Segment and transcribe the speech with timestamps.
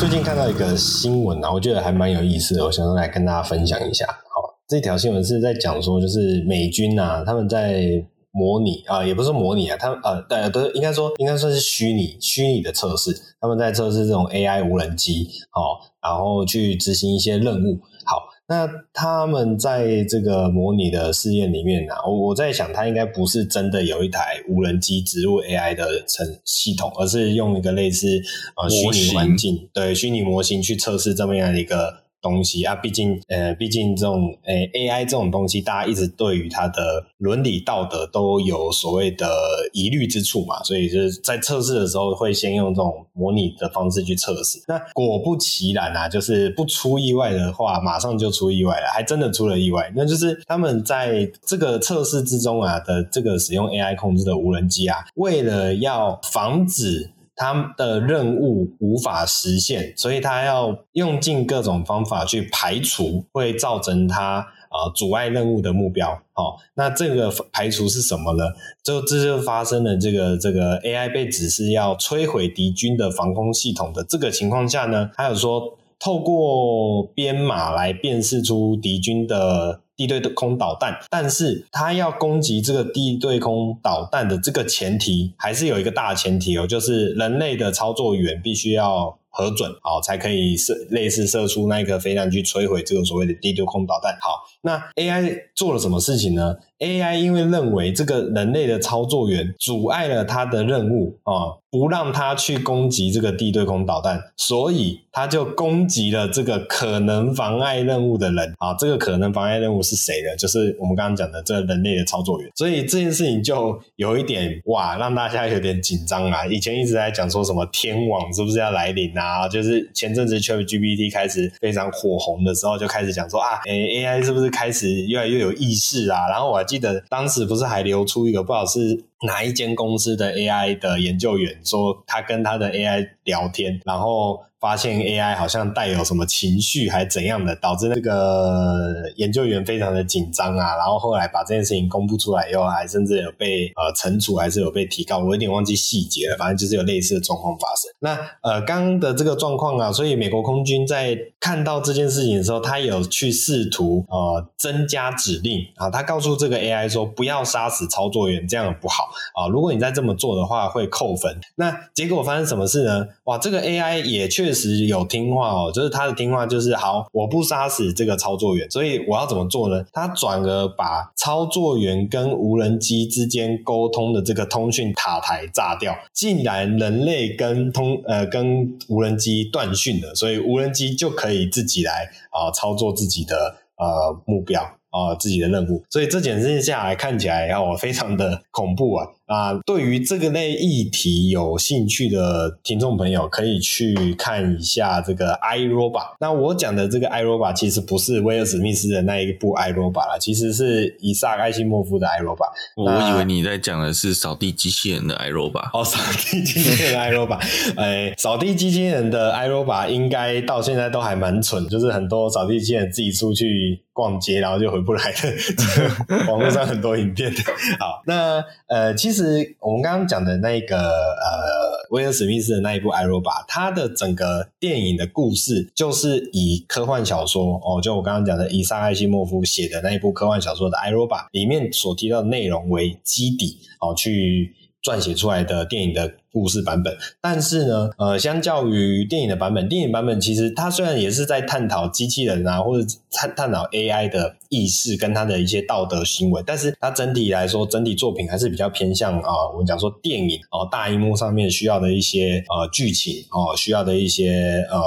[0.00, 4.06] 最近看到一个新闻啊，我觉得还蛮有意思的，我想说来跟大家分享一下。
[4.06, 18.22] 好，这条新闻是在讲说，就是美军啊，他们在模拟啊，也不是模拟啊，他们呃，对，都应该说应该算是虚拟虚拟的测试，他们在测试这种 AI 无人机，好，然后去执行一些任务，好。
[18.50, 28.08] 那他们在这个模拟的试验里面呢、啊，我我在想，他应该不是真的有一台无人机植入 AI 的成系统，而是用一个类似
[28.56, 32.09] 呃虚拟环境，对虚拟模型去测试这么样的一个。
[32.20, 39.26] 东西啊，毕竟呃，毕竟这种诶、AI 这种东西，大家一直对于它的伦理道德都有所谓的
[39.72, 44.62] 疑虑之处嘛，所以就是在测试的时候会先用这种模拟的方式去测试。
[44.68, 49.92] 那果不其然啊，就是不出意外的话，马上就出意外了，还真的出了意外。
[49.96, 57.10] 那就是他们在这个测试之中啊的这个使用 AI 控制的无人机啊，为了要防止。
[57.40, 66.20] 他的任务无法实现，所以他要用尽各种方法去排除会造成他呃阻碍任务的目标。
[66.34, 68.44] 好，那这个排除是什么呢？
[68.84, 79.80] 就这就发生了这个这个 AI 被指示要摧毁敌军的防空系统的这个情况下呢，还有说透过编码来辨识出敌军的。
[80.06, 94.16] 地对空导弹，但是它要攻击这个地对空导弹的这个前提，还是有一个大前提哦，就是人类的操作员必须要核准，好，才可以射类似射出那个飞弹去摧毁这个所谓的地对空导弹。
[94.20, 108.74] 好，那 AI 做了什么事情呢？AI 因为认为这个人类的操作员阻碍了他的任务啊，不让他去攻击这个地对空导弹，所以他就攻击了这个可能妨碍任务的人啊。
[108.74, 110.34] 这个可能妨碍任务是谁呢？
[110.36, 112.50] 就是我们刚刚讲的这个人类的操作员。
[112.54, 116.46] 所以这件事情就有一点哇，让大家有点紧张啊。
[116.46, 119.19] 以前一直在讲说什么天网是不是要来临啊？
[119.24, 126.28] 啊就是前阵子 ChatGPT 开始非常火红的时候，就开始讲说啊，诶，AI 是不是开始越来越有意识啊？
[126.28, 134.40] 然后我还记得当时不是还流出一个不知道是哪一间公司的 AI 的研究员说他跟他的 AI 聊天，然后。
[134.60, 147.90] 发现 AI 好像带有什么情绪还怎样的，导致那个研究员非常的紧张啊，然后后来把这件事情公布出来以后，还甚至有被呃惩处，还是有被提高，我有点忘记细节了，反正就是有类似的状况发生。
[148.00, 161.34] 那呃刚刚的这个状况啊，所以美国空军在看到这件事情的时候，他有去试图呃增加指令啊，他告诉这个 AI 说不要杀死操作员，这样不好啊，如果你再这么做的话会扣分。
[161.56, 163.06] 那结果发生什么事呢？
[163.24, 164.50] 哇，这个 AI 也确。
[164.52, 169.84] 实有听话哦，就是它的听话就是好，我不杀死这个操作员，所以我要怎么做呢？
[169.92, 189.06] 它转而把操作员跟无人机之间沟通的这个通讯塔台炸掉，竟然人类跟通呃跟无人机断讯了，所以无人机就可以自己来啊、操作自己的呃目标啊、自己的任务，所以这件事下来看起来让我非常的恐怖啊。
[189.30, 196.16] 啊，对于这个类议题有兴趣的听众朋友，可以去看一下这个 iRobot。
[196.18, 202.50] 那我讲的这个 iRobot 其实不是威尔史密斯的那一部 iRobot 啦，其实是伊萨克艾西莫夫的 iRobot。
[202.74, 205.78] 我以为你在讲的是扫地机器人的 iRobot。
[205.78, 207.38] 哦，扫地机器人的 iRobot。
[207.80, 216.26] 哎，扫地机器人的 iRobot 应该到现在都还蛮蠢，就是很多扫地机器人自己出去逛街，然后就回不来的。
[216.26, 217.32] 网络上很多影片。
[217.78, 219.19] 好，那呃，其实。
[219.20, 236.14] 是我们刚刚讲的那个呃，威尔史密斯的那一部《iRobot》，它的整个电影的故事就是以科幻小说哦，就我刚刚讲的伊萨艾西莫夫写的那一部科幻小说的《艾罗巴》里面所提到的内容为基底哦，去撰写出来的电影的。
[236.32, 254.80] 故事版本，但是呢，呃，相较于电影的版本，电影版本其实它虽然也是在探讨机器人啊，或者探探讨 AI 的意识跟它的一些道德行为，但是它整体来说，整体作品还是比较偏向啊、我们讲说电影哦、大荧幕上面需要的一些呃剧情哦、需要的一些呃，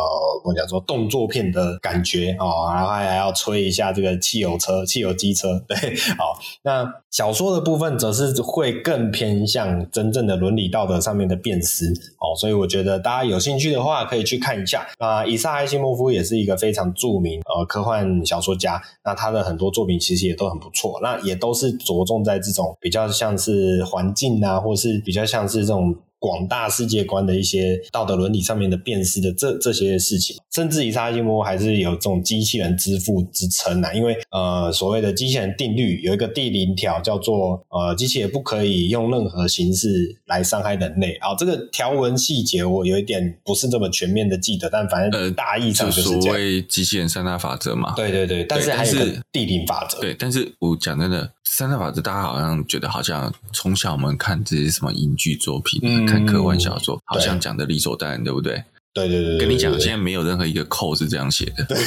[0.45, 5.75] 我们讲说动作片的感觉哦、然后还要吹一下这个汽油车、汽油机车， 对，
[6.17, 11.32] 好，那小说的部分则是会更偏向真正的伦理道德上面的。
[11.35, 11.87] 辨识
[12.19, 14.87] 哦，所以我觉得大家有兴趣的话，可以去看一下。
[14.99, 25.95] 那伊萨艾西莫夫也是一个非常著名呃科幻小说家，那他的很多作品其实也都很不错，那也都是着重在这种比较像是环境啊，或是比较像是这种。
[26.23, 41.15] 广大世界观的一些道德伦理上面的辨识的这这些事情，甚至以萨基摩还是有这种机器人之父之称啊，因为呃所谓的机器人定律有一个第零条叫做呃机器人不可以用任何形式来伤害人类。
[41.15, 46.19] 啊，这个条文细节我有一点不是这么全面的记得，但反正大意上就是这样。
[46.19, 58.63] 呃、就所谓机器人三大法则嘛，对对对，但是还是第零法则，对，但是我讲真的，三大法则大家好像觉得好像从小我们看这些什么影剧作品，嗯、看科幻小说，好像讲的理所当然，对不对？
[58.93, 61.65] 对对对，跟你讲，现在没有任何一个扣是这样写的。
[61.65, 61.77] 对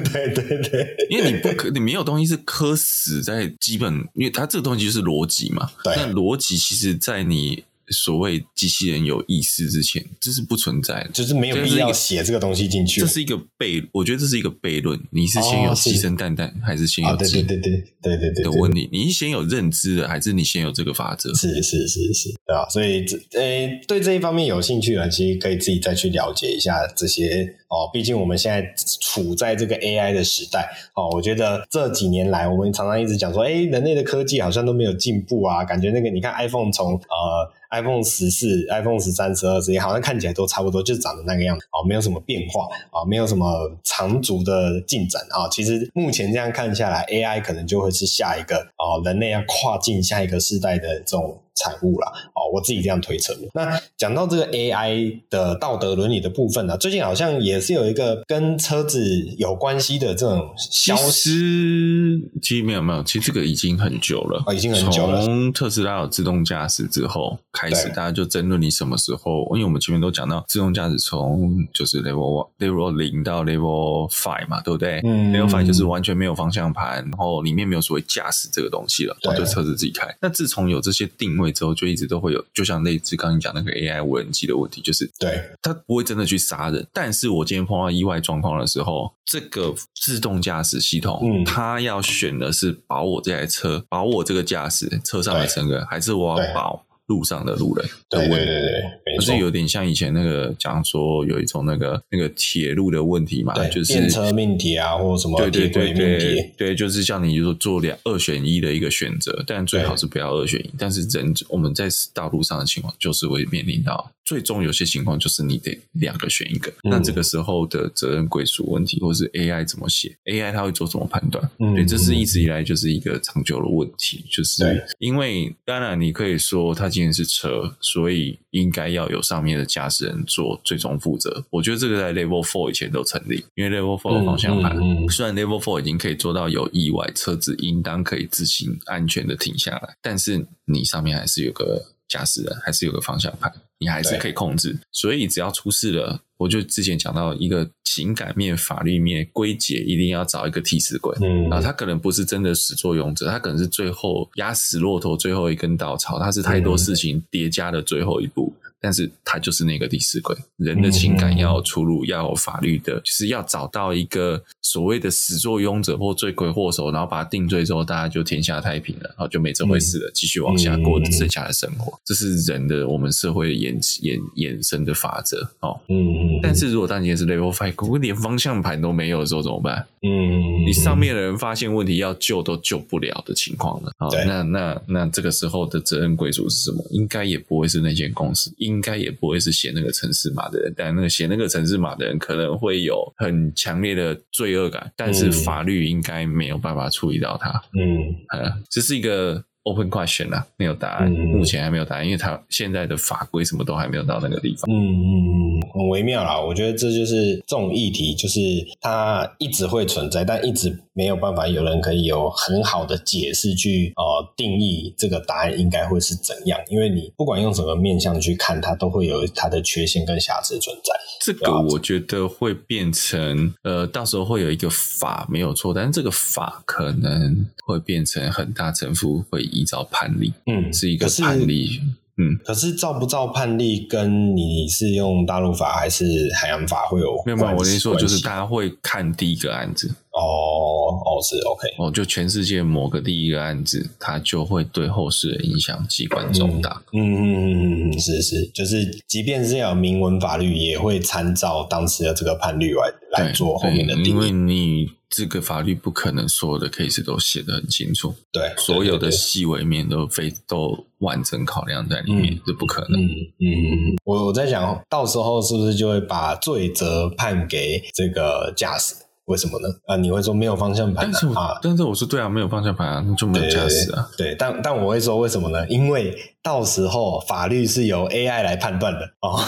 [0.00, 5.70] 对对对，因为你不可，你没有东西是磕死在基本，因为它这个东西就是逻辑嘛。
[5.84, 7.64] 对，那逻辑其实，在你。
[7.90, 13.00] 所谓机器人有意识之前，这是不存在的，就是没有必要写这个东西进去。
[13.00, 14.98] 这是一个悖，我觉得这是一个悖论。
[15.10, 17.42] 你是先有鸡生蛋蛋，还是先有鸡？
[17.42, 21.34] 对对对对对对的问题，你是先有认知的，还是你先有这个法则？
[21.34, 22.68] 是是是是，对吧？
[22.68, 27.88] 所以这诶，对这一方面有兴趣的，其实可以自己再去了解一下这些哦。
[27.92, 28.62] 毕竟我们现在
[29.00, 37.52] 处在这个 AI 的时代哦，我觉得这几年来，我们常常一直讲说，诶，人类的科技好像都没有进步啊，感觉那个你看 iPhone 从呃。
[37.70, 43.46] iPhone 十四、iPhone 十三、十二、这些，好像看起来都差不多，就长得那个样子哦，没有什么变化啊，没有什么
[43.84, 45.46] 长足的进展啊。
[45.50, 51.38] 其实目前这样看下来，AI 可能就会是下一个哦，人类要跨进下一个世代的这种。
[51.58, 53.36] 产物啦，哦，我自己这样推测。
[53.54, 59.02] 那讲到这个 AI 的道德伦理的部分呢，最近好像也是有一个跟车子
[59.36, 62.20] 有关系的这种消失。
[62.40, 65.24] 其实没有没有，其实这个已经很久了，哦，已经很久了。
[65.24, 75.00] 从特斯拉有自动驾驶之后开始，大家就争论你什么时候，因为我们前面都讲到自动驾驶从就是 level one level 零到 level five 嘛，对不对？
[75.04, 80.06] 嗯，level five 就是完全没有方向盘，然后里面没有所谓驾驶这个东西了，然后就车子自己开。
[80.20, 81.47] 那自从有这些定位。
[81.52, 96.84] 之后就一直都会有，就像类似刚刚讲那个 AI 无人机的问题，就是对它不会真的去杀人，但是我今天碰到意外状况的时候，这个自动驾驶系统，嗯，它要选的是保我这台车，保我这个驾驶车上的乘客，还是我要保？
[97.08, 110.70] 路上的路人的问题，对对对对，没错，是有点像以前那个讲说有一种那个那个铁路的问题嘛，就是电车命题啊，或者什么铁轨命题，对，就是像你就说做两二选一的一个选择，但最好是不要二选一。
[110.78, 121.42] 但是人我们在道路上的情况就是会面临到，最终有些情况就是你得两个选一个，嗯、那这个时候的责任归属问题，或是 AI 怎么写，AI 它会做什么判断？
[121.58, 126.90] 嗯，对，这是一直以来就是一个长久的问题，就是因为当然你可以说它。
[127.12, 131.44] 是车，所以应该要有上面的驾驶人做最终负责。
[131.50, 144.78] 我觉得这个在 Level Four 以前都成立，因为 Level Four 的方向盘，嗯嗯嗯、虽然 Level Four 已经可以做到有意外，车子应当可以自行安全的停下来，但是你上面还是有个驾驶人，还是有个方向盘，你还是可以控制。
[144.92, 147.68] 所以只要出事了，我就之前讲到一个。
[147.84, 151.16] 情感面、法律面归结，一定要找一个替死鬼。
[151.20, 158.54] 嗯，啊，他可能不是真的始作俑者，他可能是最后压死骆驼最后一根稻草，他是太多事情叠加的最后一步。
[158.62, 171.96] 嗯但是他就是那个替死鬼，人的情感要有出路，嗯、要有法律的，就是要找到一个所谓的始作俑者或罪魁祸首，然后把他定罪之后，大家就天下太平了，然后就没这回事了，继、嗯、续往下过剩下的生活。
[171.96, 175.80] 嗯、这是人的我们社会衍衍衍生的法则哦。
[175.88, 179.86] 嗯，但是如果当年是 Level Five，连方向盘都没有的时候怎么办？
[180.02, 183.90] 嗯，你上面的人发现问题要救都救不了的情况了。
[183.96, 186.84] 好，那那那这个时候的责任归属是什么？
[186.90, 188.52] 应该也不会是那间公司。
[188.58, 197.50] 应该也不会是写那个城市码的人，但那个写那个城市码的人可能会有很强烈的罪恶感，但是法律应该没有办法处理到它。
[197.78, 199.44] 嗯，嗯，这是一个。
[199.68, 204.70] Open question 啊，没有答案，嗯、目前还没有答案，因为他现在的法规什么都还没有到那个地方。
[204.70, 206.40] 嗯嗯嗯，很微妙啦。
[206.40, 208.40] 我觉得这就是这种议题，就是
[208.80, 216.58] 它一直会存在，但一直没有办法有人可以有很好的解释去呃定义这个答案应该会是怎样。
[216.70, 220.94] 因为你不管用什么面向去看，它都会有它的缺陷跟瑕疵存在。
[221.20, 229.48] 这个我觉得会变成呃，到时候会有一个法没有错，但是这个法可能会变成很大程度会。
[229.58, 231.80] 依照判例，嗯，是一个判例，
[232.16, 237.20] 嗯，可是照不照判例，跟你是用大陆法还是海洋法会有？
[237.26, 252.92] 没有没有，我跟你说，就是大家会看第一个案子，哦哦是 OK，哦，就全世界某个第一个案子，它就会对后世的影响至关重大，嗯嗯嗯嗯嗯，是是，就是即便是要明文法律，也会参照当时的这个判例来。
[253.18, 263.00] 来做后面的定义，因为你这个法律不可能所有的 case 都写得很清楚，对，所有的细微面都非都完整考量在里面，这、嗯、不可能。
[263.00, 263.08] 嗯
[263.40, 268.94] 嗯，我我在想到时候是不是就会把罪责判给这个驾驶？
[269.28, 269.68] 为什么呢？
[269.86, 271.58] 啊，你会说没有方向盘、啊、但是啊？
[271.62, 274.08] 但是我说对啊，没有方向盘啊，那就没有驾驶啊。
[274.16, 275.66] 对，对，但但我会说为什么呢？
[275.68, 279.38] 因为到时候法律是由 AI 来判断的哦。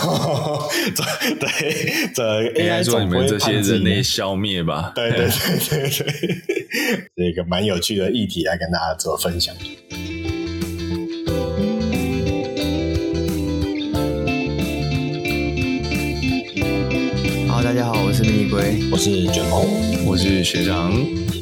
[0.95, 1.03] 这
[1.37, 4.93] 对，这 AI 总不会判这些人类消灭吧？
[4.95, 6.37] 对对对对对，
[7.17, 9.55] 这一个蛮有趣的议题来跟大家做分享。
[17.63, 19.61] 大家好，我是蜜龟，我是卷毛，
[20.07, 20.91] 我是学长。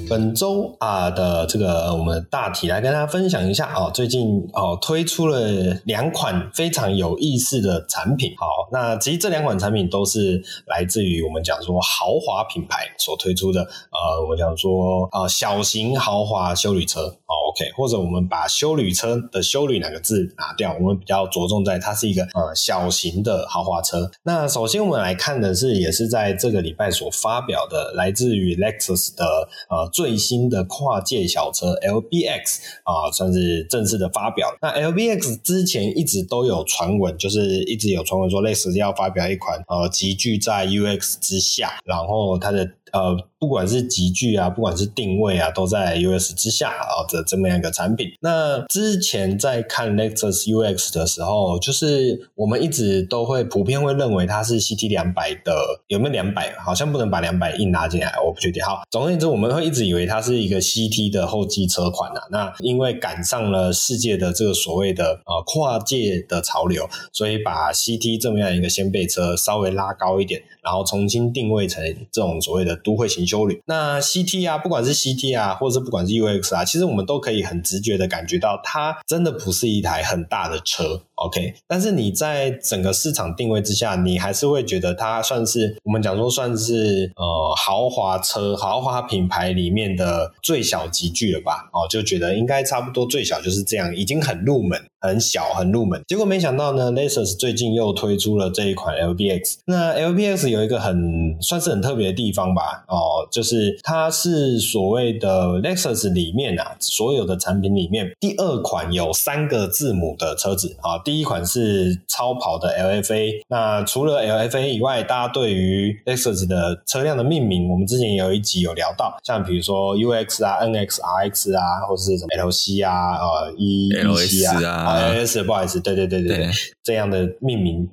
[0.08, 5.48] 本周啊的这个我们大体来跟大家分享一下哦，最近哦推出了
[5.84, 8.34] 两款非常有意思的产品。
[8.36, 13.60] 好，那其实这两款产品都是来自于我们讲说豪华品牌所推出的。
[13.60, 17.16] 呃，我们讲说呃小型豪华修理车。
[17.28, 24.10] 哦，OK，或者我们把修旅车的修旅两个字拿掉，我们比较着重在它是一个呃小型的豪华车。
[24.22, 29.26] 那首先我们来看的是，也是在这个礼拜所发表的，来自于 Lexus 的
[29.68, 34.56] 呃最新的跨界小车 LBX 啊、算是正式的发表。
[34.62, 42.66] 那 LBX 之前一直都有传闻，就是一直有传闻说 Lexus 要发表一款呃集聚在 UX 之下，然后它的。
[42.92, 48.08] 呃，不管是集聚啊，不管是定位啊，都在 US 之下啊的这么样一个产品。
[48.20, 55.52] 那之前在看 Lexus UX 的时候，就是我们一直都会普遍会认为它是 CT 两百的，
[55.88, 56.54] 有没有两百？
[56.58, 58.62] 好像不能把两百硬拉进来，我不确定。
[58.64, 62.22] 好，总而言之，我们会一直以为它是一个 CT 的后继车款啊。
[62.30, 72.77] 那因为赶上了世界的这个所谓的呃跨界的潮流，所以把 CT 这么样一个掀背车稍微拉高一点，然后重新定位成这种所谓的。
[72.84, 81.54] 都会型修旅，那 CT 啊，不管是 CT 啊，或者是不管是 UX 啊，其实我们都可以很直觉的感觉到，它真的不是一台很大的车，OK。
[81.66, 91.68] 但是你在整个市场定位之下，你还是会觉得它算是我们讲说算是呃豪华车、豪华品牌里面的最小级距了吧？
[91.72, 94.80] 哦，就觉得应该差不多最小就是这样，已经很入门。
[95.00, 96.02] 很小，很入门。
[96.08, 99.58] 结果没想到呢，Lexus 最近又推出了这一款 LBX。
[99.66, 110.98] 那 LBX 有一个很算是很特别的地方吧，哦，就是它是所谓的 Lexus 里面啊，所有的产品里面第二款有三个字母的车子啊。
[111.04, 113.42] 第一款是超跑的 LFA。
[113.48, 124.98] 那除了 LFA 以外，大家对于 Lexus 的车辆的命名，我们之前有一集有聊到，像比如说 UX 啊、NX、RX 啊，或者是什么 LC 啊、呃 EC 啊。
[124.98, 127.88] LS，不好意思，对对对对对，对这样的命名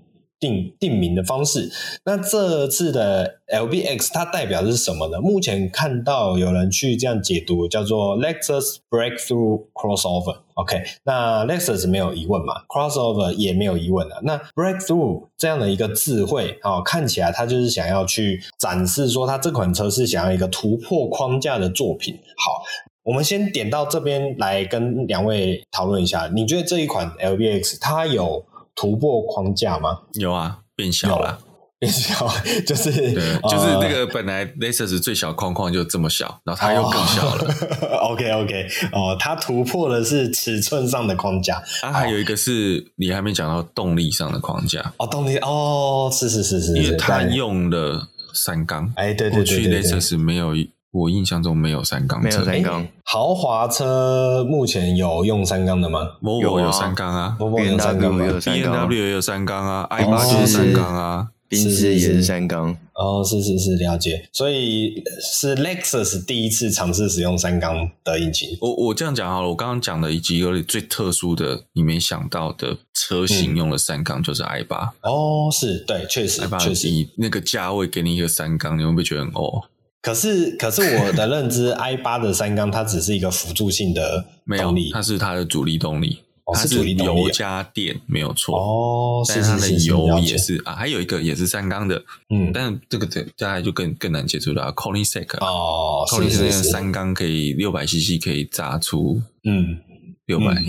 [0.45, 1.71] 定定名的方式。
[2.05, 5.19] 那这次的 LBX 它代表的是什么呢？
[5.19, 10.41] 目前看到有人去这样解读，叫做 Lexus Breakthrough Crossover。
[10.53, 14.19] OK，那 Lexus 没有疑问嘛？Crossover 也没有疑问啊。
[14.23, 22.15] 那 Breakthrough 这样的一个智慧啊，看起来它就是想要去展示说，它这款车是想要一个突破框架的作品。
[22.37, 22.63] 好。
[23.05, 28.43] 我们先点到这边来跟两位讨论一下，你觉得这一款 LBX 它有
[28.75, 29.99] 突破框架吗？
[30.13, 31.39] 有啊，变小了，
[31.79, 32.27] 变小
[32.67, 37.55] 就是，就是那个本来 Lexus 最小框框就这么小，然后它又更小了。
[37.81, 41.63] 哦、 OK OK，哦，它突破的是尺寸上的框架。
[41.81, 50.53] 它、啊、还有一个是你还没讲到动力上的框架哦，动力哦，是是是是，因为它用了三缸，哎，对对对对，对，过去 Lexus 没有。
[50.95, 52.87] 我印象中没有三缸车，没有三缸。
[53.03, 55.99] 豪华车目前有用三缸的吗？
[56.21, 62.77] 有有三缸啊 W 也有三缸，B N W 也有三缸啊，i 八就是三缸啊，宾士也是三缸。
[62.93, 64.29] 哦，是是是，了解。
[64.31, 68.57] 所以是 Lexus 第一次尝试使用三缸的引擎。
[68.61, 74.93] 我我这样讲好了，我刚刚讲的以及有点最特殊的，你没想到的车型用了三缸，就是 i 八。
[75.01, 79.61] 哦，是对，确实，确实，以那个价位给你一个三缸，你会不会觉得很哦？
[80.05, 89.25] 可是，可是我的认知， i 八的三缸它只是一个辅助性的动力，没有，它是它的主力动力，哦、它是油加电，没有错哦。
[89.27, 94.71] 但是它的油也是啊，还有一个也是三缸的，嗯，但这个这大家就更更难接触了。
[94.73, 99.79] Koenigsegg 哦，Koenigsegg 三缸可以六百 CC 可以榨出嗯
[100.27, 100.63] 六百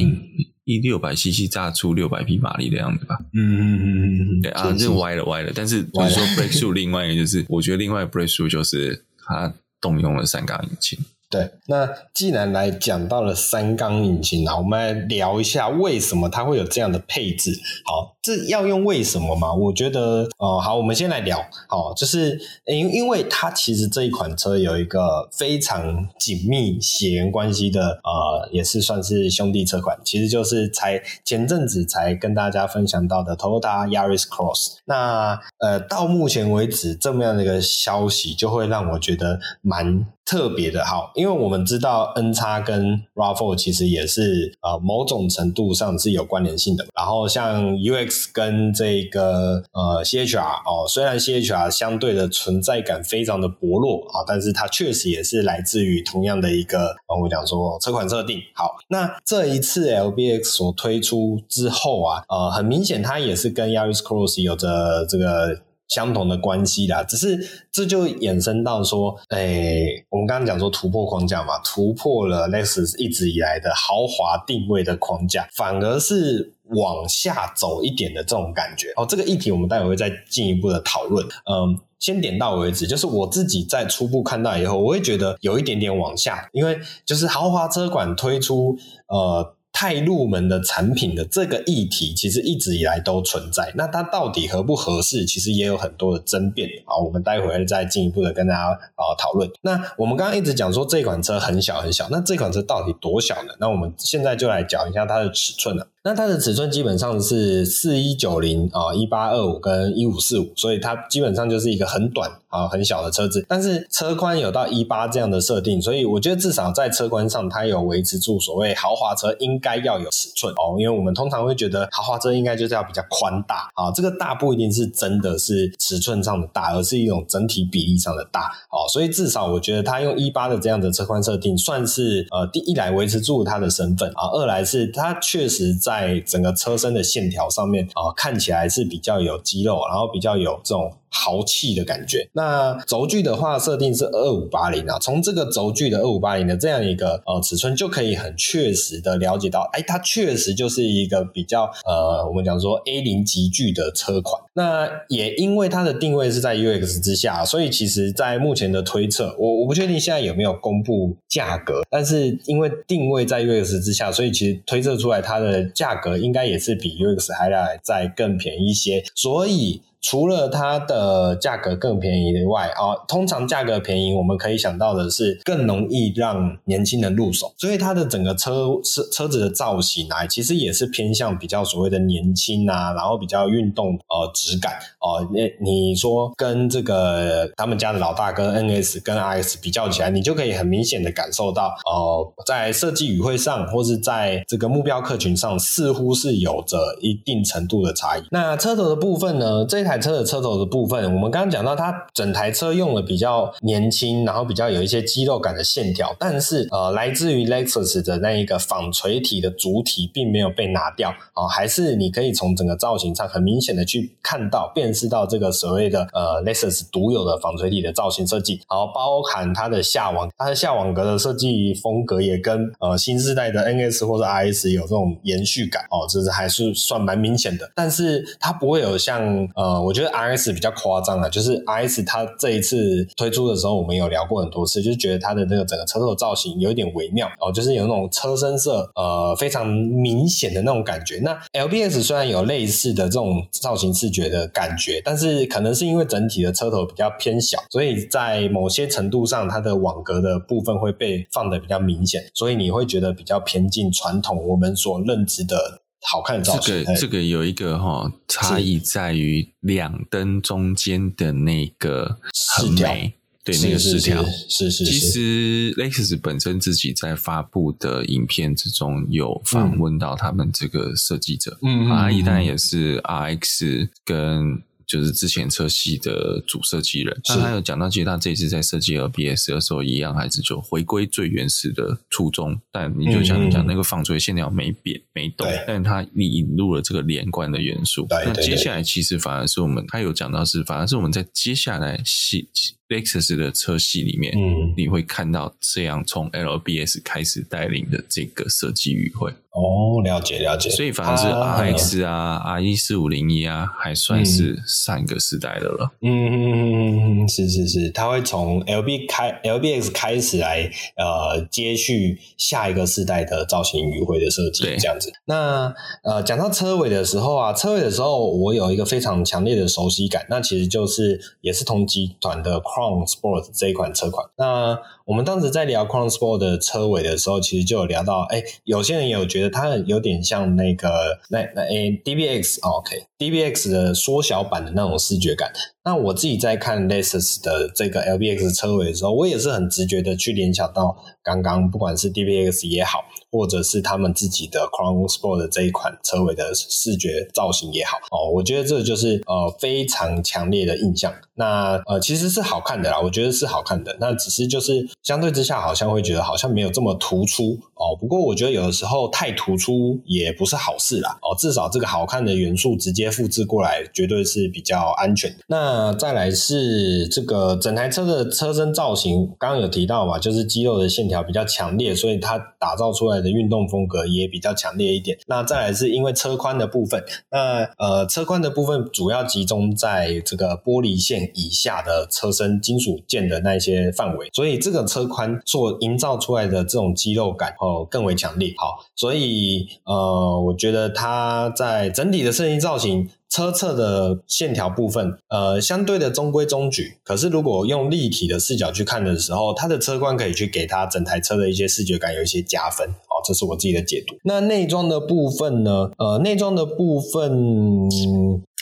[0.64, 3.18] 一六百 CC 榨出六百匹马力的样子吧。
[3.34, 5.52] 嗯嗯嗯嗯嗯，对啊，这歪了歪了。
[5.54, 9.04] 但是比如说 breakthrough，另外一个就是我觉得另外 breakthrough 就是。
[9.26, 17.50] 他动用了三缸引擎对，那既然来讲到了三缸引擎啊，我们来聊一下为什么它会有这样的配置。
[17.84, 19.52] 好，这要用为什么吗？
[19.52, 21.44] 我觉得，哦、呃，好，我们先来聊。
[21.68, 34.76] 好，就是因因为它其实这一款车有一个非常紧密血缘关系的，呃，也是算是兄弟车款，其实就是才前阵子才跟大家分享到的 Toyota Yaris Cross。
[34.84, 40.06] 那呃，到目前为止这么样的一个消息，就会让我觉得蛮。
[40.26, 46.84] 特别的好，因为我们知道 NX 跟 RAV4 其实也是呃某种程度上是有关联性的。
[46.96, 58.40] 然后像 UX 跟这个呃 CHR 哦，虽然 CHR 相对的存在感非常的薄弱啊，但是它确实也是来自于同样的一个我讲说车款设定。
[58.52, 65.60] 好，那这一次 LBX 所推出之后啊，呃，很明显它也是跟 Yaris Cross 有着这个。
[65.88, 67.38] 相同的关系啦，只是
[67.70, 78.92] 这就衍生到说，诶、我们刚刚讲说突破框架嘛，突破了 Lexus 一直以来的豪华定位的框架，反而是往下走一点的这种感觉。
[78.96, 81.24] 哦，这个议题我们待会会再进一步的讨论。
[81.24, 88.76] 嗯，先点到为止，就是我自己在初步看到以后，我会觉得有一点点往下，因为就是豪华车款推出，
[89.08, 89.55] 呃。
[89.78, 93.70] 太入门的产品的这个议题，其实一直以来都存在。
[93.74, 96.66] 那它到底合不合适，其实也有很多的争辩。
[96.86, 99.46] 啊，我们待会儿再进一步的跟大家啊讨论。
[99.60, 103.52] 那我们刚刚一直讲说这款车很小很小，那这款车到底多小呢？
[103.60, 105.86] 那我们现在就来讲一下它的尺寸了。
[106.06, 113.44] 那它的尺寸基本上是四一九零啊，一八二五跟一五四五，所以它基本上就是一个很短啊很小的车子。
[113.48, 120.78] 但是车宽有到一八这样的设定，所以我觉得至少在车宽上，它有维持住所谓豪华车应该要有尺寸哦。
[120.78, 128.86] 因为我们通常会觉得豪华车应该就是要比较宽大啊，这个大不一定是真的是尺寸上的大，而是一种整体比例上的大哦。
[128.92, 135.95] 所以至少我觉得它用一八的这样的车宽设定，算是呃第一来维持住它的身份啊，二来是它确实在。
[135.96, 140.92] 在整个车身的线条上面啊，看起来是比较有肌肉，然后比较有这种。
[141.08, 142.28] 豪气的感觉。
[142.32, 144.98] 那轴距的话，设定是二五八零啊。
[144.98, 154.42] 从这个轴距的二五八零的这样一个呃尺寸，就可以很确实的了解到，哎，它确实就是一个比较呃，我们讲说 A 零级距的车款。
[154.54, 169.82] 那也因为它的定位是在 UX 之下，所以其实在目前的推测，我我不确定现在有没有公布价格，但是因为定位在 UX 之下，所以其实推测出来它的价格应该也是比 UX 还要再更便宜一些，所以。
[170.08, 185.26] 除了它的价格更便宜以外啊，通常价格便宜，我们可以想到的是更容易让年轻人入手，所以它的整个车车车子的造型啊，其实也是偏向比较所谓的年轻啊，然后比较运动呃质感哦。
[185.32, 198.22] 那、你说跟这个他们家的老大哥 NS 跟 RS 比较起来，你就可以很明显的感受到哦、在设计语汇上或是在这个目标客群上，似乎是有着一定程度的差异。
[198.30, 199.95] 那车头的部分呢，这台。
[199.98, 229.22] 车的车头的部分，我们刚刚讲到，它整台车用了比较年轻，然后比较有一些肌肉感的线条，但是呃，来自于 Lexus 的那一个纺锤体的主体并没有被拿掉啊、还是你可以从整个造型上很明显的去看到、辨识到这个所谓的呃 Lexus 独有的纺锤体的造型设计，然后包含它的下网，它的下网格的设计风格也跟呃新世代的 NS 或者 RS 有这种延续感哦，这是还是算蛮明显的，但是它不会有像
[229.54, 229.85] 呃。
[229.86, 241.20] 我觉得 RS 比较夸张啊，就是 RS 它这一次推出的时候，我们有聊过很多次，就是觉得它的那个整个车头造型有一点微妙哦，就是有那种车身色呃非常明显的那种感觉。
[241.22, 255.82] 那 L B S 虽然有类似的这种造型视觉的感觉，但是可能是因为整体的车头比较偏小，所以在某些程度上，它的网格的部分会被放的比较明显，所以你会觉得比较偏近传统我们所认知的。
[256.02, 262.18] 好看的造型，这个这个有一个哈、哦、差异在于两灯中间的那个
[262.54, 264.24] 很美，对那个饰条。
[264.48, 274.62] 其实 Lexus 本身自己在发布的影片之中有访问到他们这个设计者，嗯，阿一旦也是 RX 跟。
[274.86, 282.60] 就是之前车系的主设计人，那他有讲到，其实他这次在设计 LBS 的时候，一样还是就回归最原始的初衷。
[282.70, 288.06] 但你就像你讲那个纺锤线条没变没动，但他你引入了这个连贯的元素。
[288.10, 292.48] 那接下来其实反而是我们他有讲到是，反而是我们在接下来系
[292.88, 299.32] Lexus 的车系里面，嗯，你会看到这样从 LBS 开始带领的这个设计语汇。
[299.56, 300.68] 哦，了解了解。
[300.68, 305.92] 所以反而是 RX 啊、R 一四五零一啊，还算是上一个时代的了。
[306.02, 315.10] 嗯嗯嗯，是是是，它会从 LB 开 LBX 开始来呃接续下一个世代的造型语汇的设计，这样子。
[315.24, 324.28] 那呃讲到车尾的时候啊，车尾的时候我有一个非常强烈的熟悉感，那其实就是也是同集团的 Crown Sport 这一款车款。
[324.36, 335.52] 那我们当时在聊 Crown Sport 的车尾的时候，其实就有聊到，哎，有些人也有觉得它有点像那个那那诶 DBX，OK，DBX 的缩小版的那种视觉感。
[335.84, 351.14] 那我自己在看 Lexus 的这个 LBX 车尾的时候，我也是很直觉的去联想到刚刚不管是 DBX 也好，或者是他们自己的 Crown Sport 的这一款车尾的视觉造型也好，哦，我觉得这就是呃非常强烈的印象。
[351.34, 353.96] 那呃其实是好看的啦，我觉得是好看的。
[354.00, 357.94] 那只是就是相对之下，好像会觉得好像没有这么突出哦。
[358.00, 361.18] 不过我觉得有的时候太突出也不是好事啦。
[361.22, 365.30] 哦，至少这个好看的元素直接复制过来，绝对是比较安全。
[365.48, 375.18] 那那再来是这个整台车的车身造型，刚刚有提到嘛，就是肌肉的线条比较强烈，所以它打造出来的运动风格也比较强烈一点。
[375.26, 388.54] 那再来是因为车宽的部分，那呃车宽的部分主要集中在这个玻璃线以下的车身金属件的那些范围，所以这个车宽做营造出来的这种肌肉感哦更为强烈。
[388.56, 393.10] 好，所以呃我觉得它在整体的设计造型。
[393.28, 396.98] 车侧的线条部分，呃，相对的中规中矩。
[397.04, 402.88] 可是如果用立体的视角去看的时候，它的车宽可以去给它整台车的一些视觉感有一些加分。
[402.88, 404.14] 哦，这是我自己的解读。
[404.24, 405.90] 那内装的部分呢？
[405.98, 407.98] 呃，内装的部分，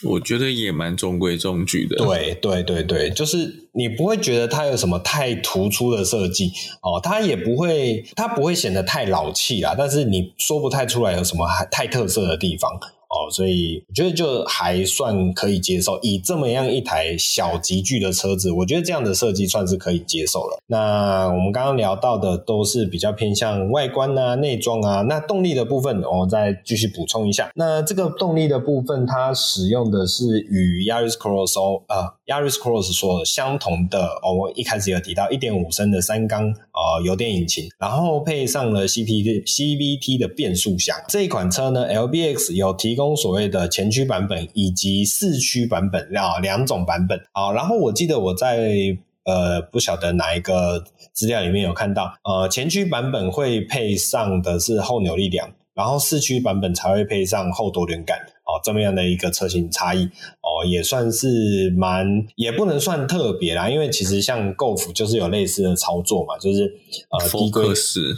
[0.04, 1.96] 我觉得也蛮中规中矩的。
[1.96, 9.74] 对对对对，就是你不会觉得它有什么太突出的设计哦，它也不会，它不会显得太老气啦。
[9.76, 12.70] 但是你说不太出来有什么太特色的地方。
[13.14, 15.96] 哦，所以我觉得就还算可以接受。
[16.02, 20.58] 以这么样一台小级距的车子，我觉得这样的设计算是可以接受了。
[20.66, 25.02] 那我们刚刚聊到的都是比较偏向外观啊、内装啊。
[25.02, 27.48] 那动力的部分，我再继续补充一下。
[27.54, 34.34] 那这个动力的部分，它使用的是与 Yaris Cross 呃 Yaris Cross 所相同的哦。
[34.34, 40.96] 我一开始有提到一点五升的三缸呃油电引擎，然后配上了 C P T C V T 的变速箱。
[41.08, 43.03] 这一款车呢，LBX 有提供。
[43.16, 47.50] 所谓的前驱版本以及四驱版本啊，两种版本啊。
[47.50, 58.16] 然后我记得我在呃不晓得哪一个资料里面有看到，呃前驱版本会配上的是后扭力梁，然后四驱版本才会配上后多连杆。
[58.46, 60.04] 哦，这么样的一个车型差异
[60.42, 66.64] 哦，也算是蛮，也不能算特别啦，因为其实像 Golf 就是有类似的操作嘛，就是
[67.08, 67.64] 呃低规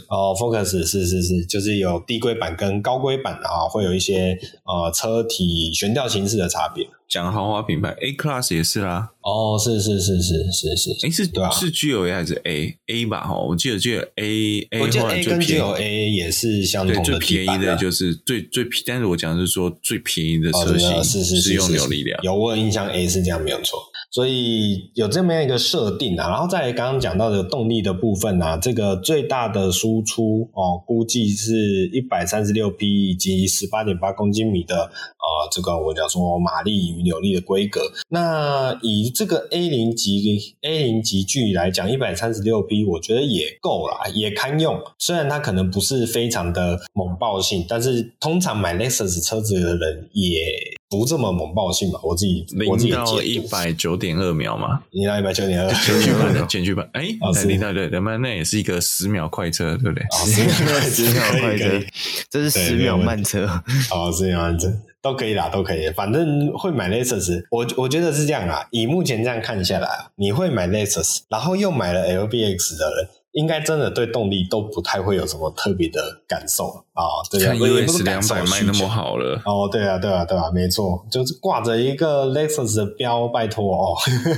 [0.09, 6.85] 哦，Focus 是是是，就是有低规版跟高规版啊，会有一些呃车体悬吊形式的差别。
[7.09, 9.11] 讲豪华品牌，A Class 也是啦。
[9.21, 13.25] 哦，是是是是是是，哎是对啊，是 G O A 还是 A A 吧？
[13.25, 17.01] 哈，我记得记得 A A，我记得 A 跟 G O A 也是相同的。
[17.03, 22.21] 最便宜的就是最最便，但是我讲的是说最便宜的车型是是是用扭力梁。
[22.23, 23.79] 有我有印象，A 是这样没有错。
[24.09, 37.81] 所以有这么样一个设定啊，然后在刚刚讲到的动力的部分啊，这个最大的输出哦，估计是一百三十六匹以及十八点八公斤米的呃，这个我讲说马力与扭力的规格。
[38.09, 44.81] 那以这个 A 零级 A 零级距离来讲，一百三十六匹，我觉得也够啦，也堪用。
[44.97, 50.76] 虽然它可能不是非常的猛爆性，但是通常买 Lexus 车子的人也。
[50.89, 51.99] 不这么猛爆性吧？
[52.03, 57.07] 我自己零到一百九点二秒嘛，你到一百九点二，前驱版的前驱版，哎，
[57.45, 60.05] 零到对，那么那也是一个十秒快车，对不对？
[60.25, 61.81] 十秒十 秒快车，
[62.29, 63.45] 这是十秒慢车，
[63.91, 64.71] 哦，十秒慢车
[65.01, 68.65] 都可以啦，都可以，反正会买 Lexus，我我觉得是这样啊。
[68.71, 73.09] 以目前这样看下来，你会买 Lexus，然后又买了 LBX 的人。
[73.37, 83.95] 应该真的对动力都不太会有什么特别的感受啊，对啊，也不是两百卖那么好了哦，对啊，对啊，对啊，没错，就是挂着一个 Lexus 的标，拜托哦。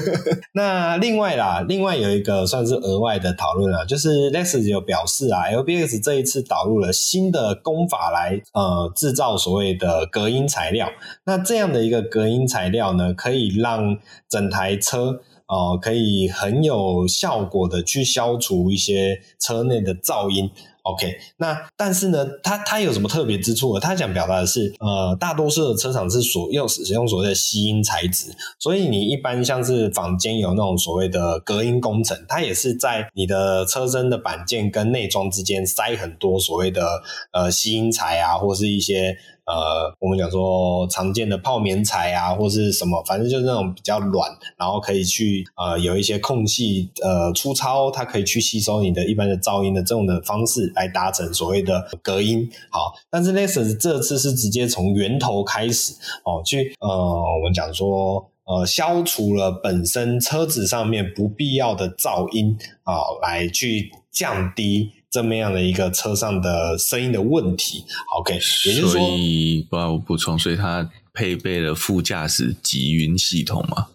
[0.54, 10.90] 那另外啦，另外有一个算是额外的讨论啊，就是 Lexus 有表示啊，LBX 这一次导入了新的工法来呃制造所谓的隔音材料，
[11.24, 15.22] 那这样的一个隔音材料呢，可以让整台车。
[15.50, 20.50] 哦，可以很有效果的去消除一些车内的噪音。
[20.84, 23.80] OK，那但是呢，它它有什么特别之处呢？
[23.80, 39.18] 它想表达的是，呃，大多数的车厂是所用使用所谓的吸音材质，所以你一般像是房间有那种所谓的隔音工程，它也是在你的车身的板件跟内装之间塞很多所谓的呃吸音材啊，或是一些。
[39.50, 52.48] 呃，我们讲说常见的泡棉材啊，或是什么，反正就是那种比较软，然后可以去呃有一些空隙呃粗糙，它可以去吸收你的一般的噪音的这种的方式来达成所谓的隔音。
[52.70, 64.92] 好，但是 Lexus 这次是直接从源头开始哦，去呃我们讲说呃消除了本身车子上面不必要的噪音啊，来去降低。
[65.10, 67.84] 这么样的一个车上的声音的问题
[68.20, 70.90] ，OK，也就是说，所以不我补充，所以它。
[71.20, 73.88] 配备了副驾驶集云系统吗？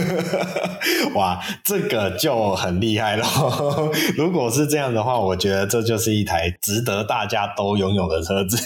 [1.16, 3.24] 哇，这个就很厉害了。
[4.14, 8.58] 如果是这样的话，我觉得这就是一台值得大家都拥有的车子。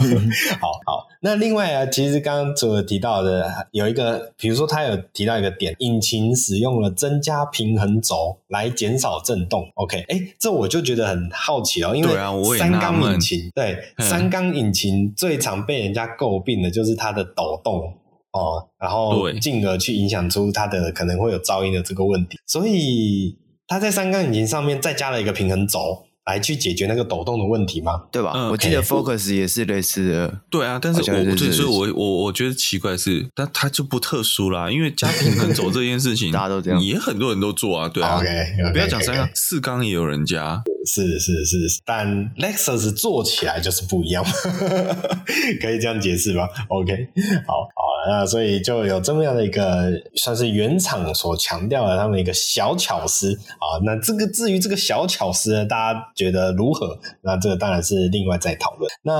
[0.60, 9.66] 好好，那另外啊，其实刚刚除了提到的有一个，比如说他有提到一个点，引擎使用了增加平衡轴来减少震动。
[9.76, 17.29] OK，哎，这我就觉得很好奇哦，因为三缸引擎，对，对，三缸引擎最常被人家诟病的就是它的。
[17.34, 17.82] 抖动
[18.32, 26.04] 哦，然后进而去影响出它的可能会有噪音的这个问题，所以它在三缸引擎上面再加了一个平衡轴。
[26.30, 28.02] 来去解决那个抖动的问题吗？
[28.12, 28.32] 对吧？
[28.34, 30.40] 嗯，我记得 Focus 也是类似的。
[30.50, 37.88] 对啊，但是我我所以，我我我觉得奇怪的是，但它就不特殊啦，因为加平衡轴这件事情， 大家都这样，也很多人都做啊。
[37.88, 40.62] 对啊，OK，, okay 不要讲三缸，四缸也有人加。
[40.86, 44.24] 是是是，但 Lexus 做起来就是不一样，
[45.60, 47.08] 可以这样解释吧？OK，
[47.46, 53.80] 好好，那所以就有这么样的一个算是原厂所强调的他们一个小巧思啊。
[53.84, 56.98] 那这个至于这个小巧思呢，大家觉得如何？
[57.22, 58.90] 那这个当然是另外再讨论。
[59.02, 59.12] 那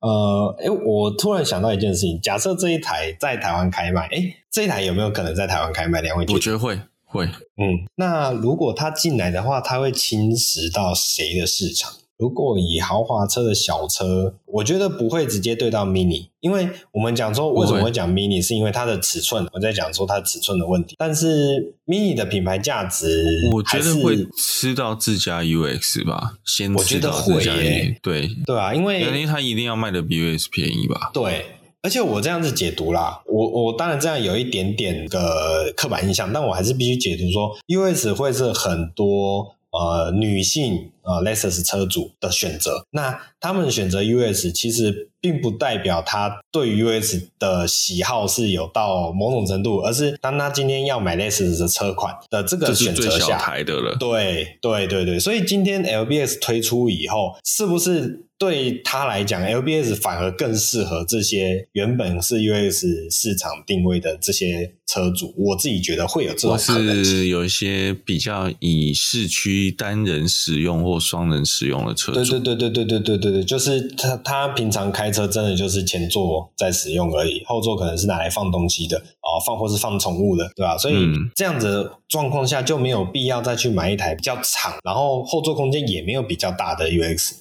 [0.00, 6.00] 呃，哎，我突然想到一件事情，假设这一台在台湾开卖，哎，这一台有没有可能在台湾开卖？
[6.00, 6.78] 两位，我觉得会。
[7.10, 11.90] 会，嗯，那如果它进来的话，它会侵蚀到谁的市场？
[12.18, 20.96] 如果以豪华车的小车，我觉得不会直接对到 Mini，因为我们讲说为什么会讲 Mini，是因为它的尺寸，我在讲说它尺寸的问题。
[20.98, 31.46] 但是 Mini 的品牌价值，我觉得会吃到自家 UX 吧，先我觉得会耶，对对啊，因为因为它一定要卖的比 UX 便宜吧，对。
[31.80, 42.84] 而且我这样子解读啦，我我当然这样有一点点的刻板印象，但我还是必须解读说，US 会是很多呃女性呃 Lexus 车主的选择。
[42.90, 53.96] 那他们选择 US 其实并不代表他对于 US 的喜好是有到某种程度，而是当他今天要买 Lexus 的车款的这个选择下，台的了。
[53.98, 58.24] 对对对对，所以今天 LBS 推出以后，是不是？
[58.38, 65.34] 对他来讲，LBS 反而更适合这些原本是 US 市场定位的这些车主。
[65.36, 67.04] 我自己觉得会有这种可能性。
[67.04, 72.38] 是有一些比较以市区单人使用或双人使用的车主。
[72.38, 80.78] 对对对对对对对对对，就是他他平常开车真的就是前座在使用而已，后座可能是拿来放东西的啊，放或是放宠物的，对吧？
[80.78, 80.94] 所以
[81.34, 87.32] 这样子的状况下就没有必要再去买一台比较长，然后后座空间也没有比较大的 UX。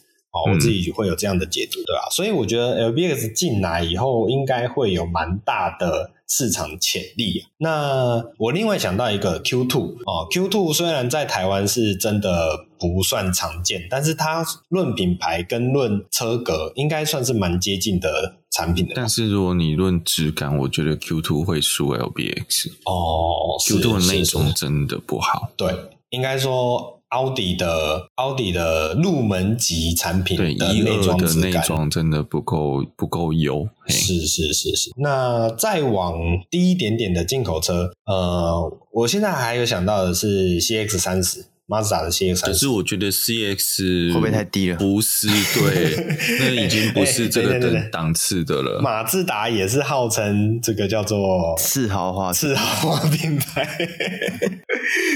[0.48, 2.08] 我自己会有这样的解读，对吧？
[2.12, 7.46] 所以我觉得 LBX 进来以后，应该会有蛮大的市场潜力。
[7.58, 18.94] 那我另外想到一个 Q two 哦，Q two 虽然在台湾是真的不算常见，但是它论品牌跟论车格，应该算是蛮接近的产品的。
[18.96, 25.50] 但是如果你论质感，我觉得 Q two 会输 LBX 哦，Q two 的内装真的不好。
[25.58, 25.74] 对，
[26.12, 26.97] 应该说。
[27.10, 33.68] 奥迪的奥迪的入门级产品的内装质感，内装真的不够不够优。
[33.88, 34.92] 是是是是。
[34.98, 41.46] 那再往低一点点的进口车，呃，我现在还有想到的是 CX 三十。
[41.70, 44.78] 马自达的 CX，可是我觉得 CX 会不会太低了？
[44.78, 48.80] 不是，对， 那已经不是这个等档次的了。
[48.82, 53.68] 马自达也是号称这个叫做次豪华、次豪华品牌，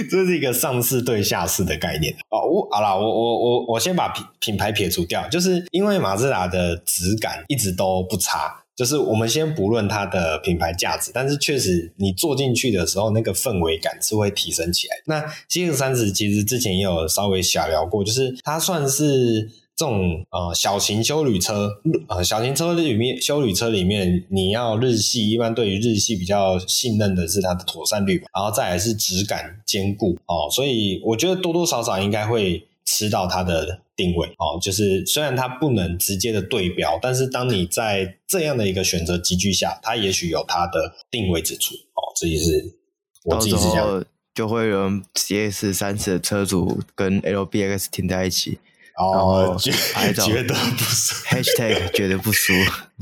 [0.10, 2.14] 这是一个上市对下市的概念。
[2.30, 8.58] 哦，我好啦，我我我我先把品品牌撇除掉，就是因为马自达的质感一直都不差。
[8.74, 14.96] 就是我们先不论它的品牌价值，但是确实你坐进去的时候，那个氛围感是会提升起来。
[15.06, 21.72] 那 CX-30 其实之前也有稍微小聊过，就是它算是这种呃小型休旅车，
[22.08, 32.68] 呃小型车里面休旅车里面，你要日系，一般对于日系比较信任的是它的妥善率，然后再来是质感坚固哦，所以我觉得多多少少应该会。
[32.84, 34.60] 吃到它的定位哦。
[34.60, 42.02] 就是虽然它不能直接的对标，但是当你在这样的一个选择集聚下，它也许有它的定位之处哦。
[42.20, 42.76] 这也是
[43.24, 44.04] 我自己是这样。
[44.34, 48.58] 就会有 CS 三十的车主跟 LBX 停在一起，
[49.02, 52.54] 哦，觉拍照觉得不输，Hashtag 觉得不输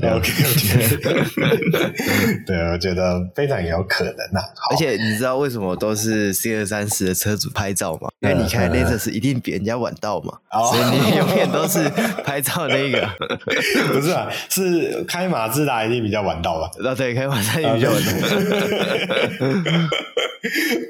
[0.08, 0.30] ，OK，
[2.46, 4.40] 对，我觉得非常有可能啊。
[4.70, 8.08] 而且你知道为什么都是 C 二三十的车主拍照吗？
[8.20, 10.38] 因为你开 Lexus 一定比人家晚到嘛，
[10.70, 11.88] 所以你永远都是
[12.24, 13.08] 拍照那个。
[13.92, 16.70] 不是啊，是开马自达一定比较晚到吧？
[16.84, 18.10] 啊，对，开马自达一定比较晚到。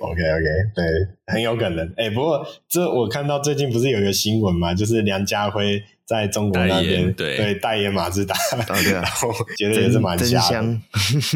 [0.00, 0.44] OK OK，
[0.74, 0.84] 对，
[1.26, 1.86] 很有可能。
[1.96, 7.54] 哎、欸，不过这我看到最近不是有一个新闻嘛，就是梁家辉在中国那边对对。
[7.54, 8.34] 代言马自达，
[8.66, 10.82] 对啊， 然后觉得也是蛮香，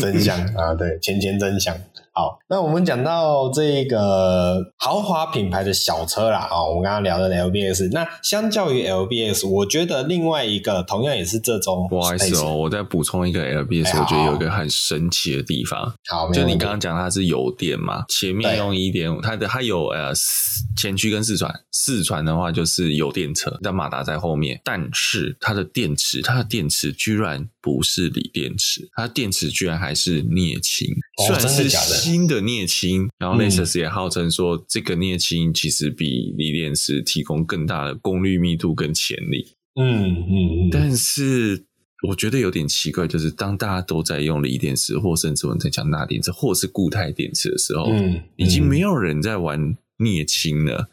[0.01, 1.77] 真香 啊，对，钱钱真香。
[2.17, 20.13] 好，那我们讲到这个豪华品牌的小车啦，啊，我们刚刚聊的 LBS，那相较于 LBS，我觉得另外一个同样也是这种，不好意思哦，我再补充一个 LBS，欸，我觉得有一个很神奇的地方，好，就你刚刚讲它是油电嘛，前面用一点五，它的它有呃
[20.77, 30.87] 前驱跟四传，四传的话就是油电车，但马达在后面，但是它的电池，它的电池居然不是锂电池，它的电池居然还是镍氢，
[31.19, 32.04] 哦，真的假的？
[32.05, 39.57] 新的镍氢，然后 Lexus 也号称说，这个镍氢其实比锂电池提供更大的功率密度跟潜力。
[39.81, 40.35] 嗯嗯
[40.67, 40.71] 嗯。
[40.71, 41.65] 但是
[42.09, 50.89] 我觉得有点奇怪，就是当大家都在用锂电池，或甚至我们在讲钠电池，或是固态电池的时候，嗯，已经没有人在玩镍氢了。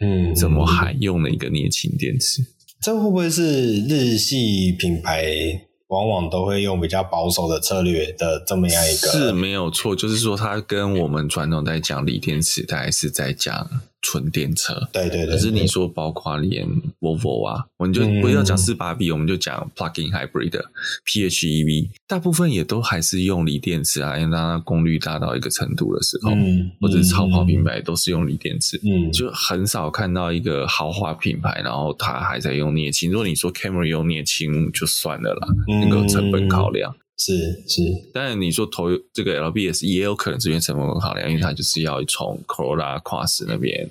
[0.00, 2.44] 嗯，怎么还用了一个镍氢电池？
[2.82, 5.62] 这会不会是日系品牌？
[5.88, 13.68] 往往都会用比较保守的策略的这么样一个，是没有错，就是说它跟我们传统在讲锂电池，它还是在讲。
[14.06, 16.64] 纯电车，对对对，可是你说包括连
[17.00, 20.64] Volvo 啊，我们就不要讲四八 B，我们就讲 Plug-in Hybrid 的
[21.04, 33.10] PHEV，大部分也都还是用锂电池啊，因为当它功率大到一个程度的时候，嗯，或者是超跑品牌都是用锂电池，嗯，就很少看到一个豪华品牌，然后它还在用镍氢。
[33.10, 36.94] 如果你说 Camry 用镍氢就算了啦，那个成本考量。
[37.18, 43.88] 是是，当然你说投这个 LBS 也有可能是因为成本考量，因为它就是要从 Corolla Cross 那边，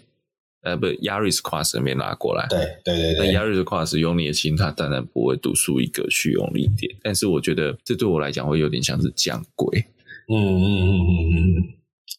[0.62, 2.46] 呃，不，Yaris Cross 那边拉过来。
[2.50, 3.32] 对对对对。
[3.32, 9.86] 那 Yaris Cross 用镍氢，它当然不会独树一格去用力点，但是我觉得这对我来讲会有点像是降规。
[10.28, 11.64] 嗯嗯嗯嗯嗯，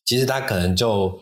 [0.04, 1.20] 其实它可能就。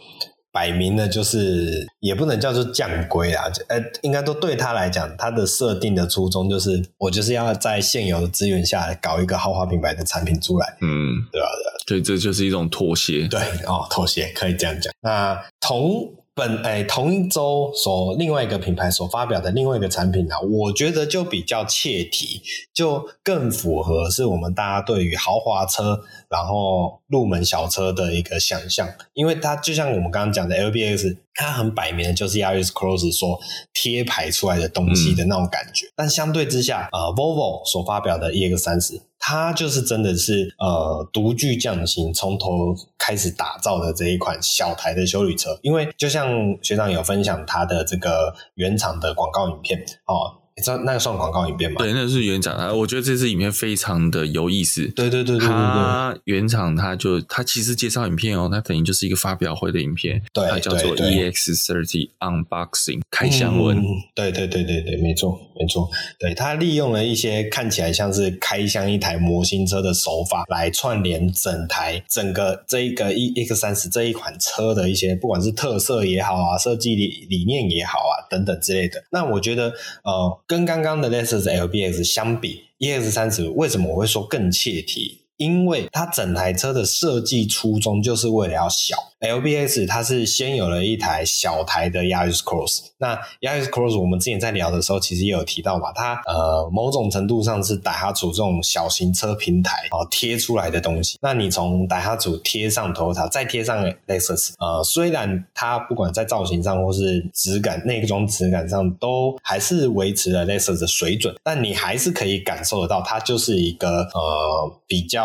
[0.54, 11.48] 摆明了就是也不能叫做降规啊，呃，应该都对他来讲，他的设定的初衷就是我就是要在现有的资源下搞一个豪华品牌的产品出来，嗯，对吧？
[11.86, 14.92] 对，这就是一种妥协，对哦，妥协可以这样讲。
[15.00, 16.14] 那同。
[16.36, 22.42] 本哎，同一周所另外一个品牌所发表的另外一个产品呢、啊，我觉得就比较切题，
[22.72, 33.40] 就更符合是我们大家对于豪华车，然后入门小车的一个想象，因为它就像我们刚刚讲的 LBX，它很摆明的就是 Yaris Cross 所
[33.72, 39.02] 贴牌出来的东西的那种感觉，嗯、但相对之下，呃，Volvo 所发表的 EX30。
[39.26, 45.58] 它就是真的是呃独具匠心，从头开始打造的这一款小台的修理车。
[45.62, 46.28] 因为就像
[46.62, 50.43] 学长有分享他的这个原厂的广告影片哦。
[50.56, 51.78] 你知道那个算广告影片吗？
[51.78, 52.72] 对，那是原厂啊。
[52.72, 54.86] 我觉得这支影片非常的有意思。
[54.94, 60.22] 对对对对对，它原厂它就它其实介绍影片哦，它等于就是一个发表会的影片。
[60.32, 63.78] 对，它叫做 EX30 Unboxing 开箱文。
[63.78, 63.84] 嗯。
[64.14, 65.90] 对对对对对，没错没错。
[66.20, 79.02] 对，它利用了一些看起来像是开箱一台模型车的手法，来串联整台整个这一个 EX 三十这一款车的一些不管是特色也好啊，设计理理念也好啊等等之类的。
[79.10, 79.72] 那我觉得
[80.04, 80.40] 呃。
[80.46, 85.23] 跟刚刚的 Lexus LBX 相比，EX 三十为什么我会说更切题？
[85.36, 88.96] 因为它整台车的设计初衷就是为了要小。
[89.20, 101.18] ，LBS 它是先有了一台小台的 Yaris Cross，那 Yaris Cross 我们之前在聊的时候，其实也有提到嘛，它呃某种程度上是 Daihatsu 这种小型车平台哦贴出来的东西。
[101.22, 115.23] 那你从 Daihatsu 贴上 Toyota，再贴上 Lexus，呃，虽然它不管在造型上或是质感、内装质感上都还是维持了 Lexus 的水准，但你还是可以感受得到，它就是一个呃比较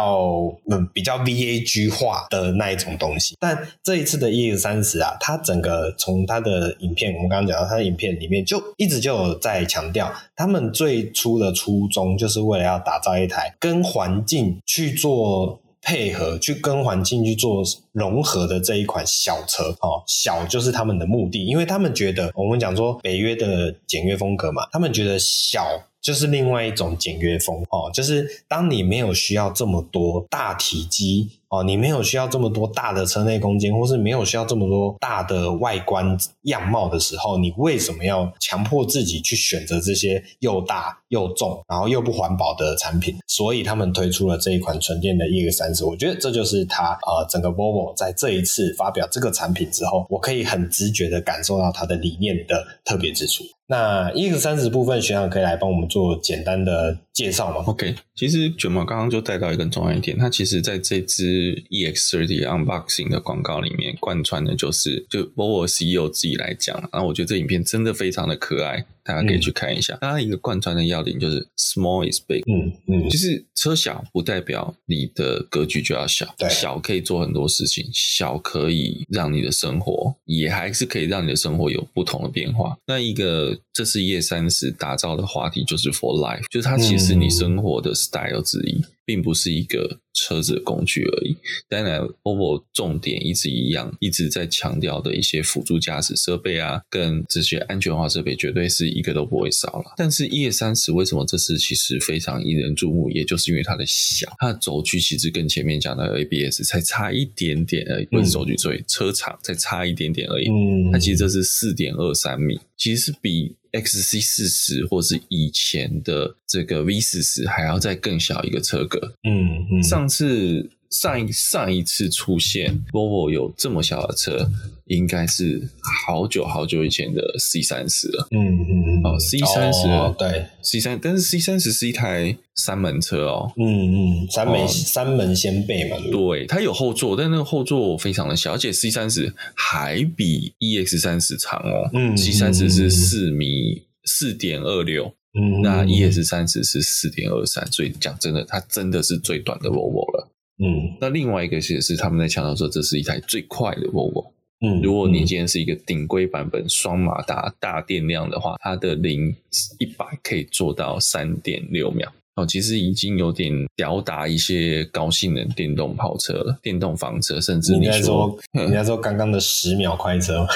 [0.71, 3.59] 嗯比较 VAG 化的那一种东西，但。
[3.83, 25.65] 这一次的 EX30 啊，它整个从它的影片，我们刚刚讲到它的影片里面，就一直就有在强调，他们最初的初衷就是为了要打造一台跟环境去做配合去跟环境去做融合的这一款小车哦，小就是他们的目的，因为他们觉得我们讲说北约的简约风格嘛，他们觉得小。
[26.09, 43.15] 就是另外一种简约风哦，就是当你没有需要这么多大体积哦，你没有需要这么多大的车内空间，或是没有需要这么多大的外观样貌的时候，你为什么要强迫自己去选择这些又大又重，然后又不环保的产品？
[43.27, 53.43] 所以他们推出了这一款纯电的 EX30，我觉得这就是它呃整个 Volvo 在这一次发表这个产品之后，我可以很直觉的感受到它的理念的特别之处。
[53.71, 68.85] 那 EX30 部分，学长可以来帮我们做简单的介绍吗？OK，其实卷毛刚刚就带到一个重要一点，它其实在这支 EX30 unboxing 的广告里面贯穿的就是，就 Volvo CEO 自己来讲，然后我觉得这影片真的非常的可爱。
[69.09, 82.77] 大家可以去看一下，它、嗯、一个贯穿的要领就是 small is big，嗯嗯，就是车小不代表你的格局就要小，对，小可以做很多事情，小可以让你的生活也还是可以让你的生活有不同的变化。
[82.85, 88.73] 那一个这是 ES30 打造的话题就是 for life，就是它其实你生活的 style 之一。
[88.79, 91.35] 嗯并不是一个车子的工具而已。
[91.67, 99.93] 当然，Volvo 重点一直一样，一直在强调的一些辅助驾驶设备啊，跟这些安全化设备，绝对是一个都不会少了。
[99.97, 103.09] 但是 ES30 为什么这次其实非常引人注目？
[103.09, 110.49] 也就是因为它的小，它的轴距其实跟前面讲的 ABS 才差一点点而已，不是轴距，所以车长才差一点点而已。
[110.49, 113.55] 嗯，它其实这是四点二三米，其实是比。
[113.71, 119.13] XC 四十或是以前的这个 V 四十还要再更小一个车格。
[119.29, 124.49] 嗯嗯，上次上一上一次出现 Volvo 有这么小的车，
[124.85, 125.69] 应该是
[126.05, 128.27] 好久好久以前的 C 三十了。
[128.31, 129.87] 嗯嗯嗯哦，C 三十
[130.17, 133.51] 对 C 三，但是 C 三十是一台三门车哦。
[133.55, 135.97] 嗯嗯，三门、哦、三门掀背嘛。
[136.11, 141.89] 对，它有后座，但那个后座非常的小，而且 C 三十还比 EX 三十长哦。
[141.93, 150.28] 嗯，C 三十是四米四点二六，嗯，那 ES 三十是四点二三，所以讲真的，它真的是最短的 Volvo 了。
[150.61, 154.31] 嗯，那另外一个其实是他们在强调说，这是一台最快的 Volvo。
[154.61, 159.33] 嗯，如果你今天是一个顶规版本双马达大电量的话，它的零
[159.77, 162.11] 一百可以做到三点六秒。
[162.39, 170.47] 哦，其实已经有点吊打一些高性能电动跑车了，电动房车，甚至你说，说你在说刚刚的十秒快车，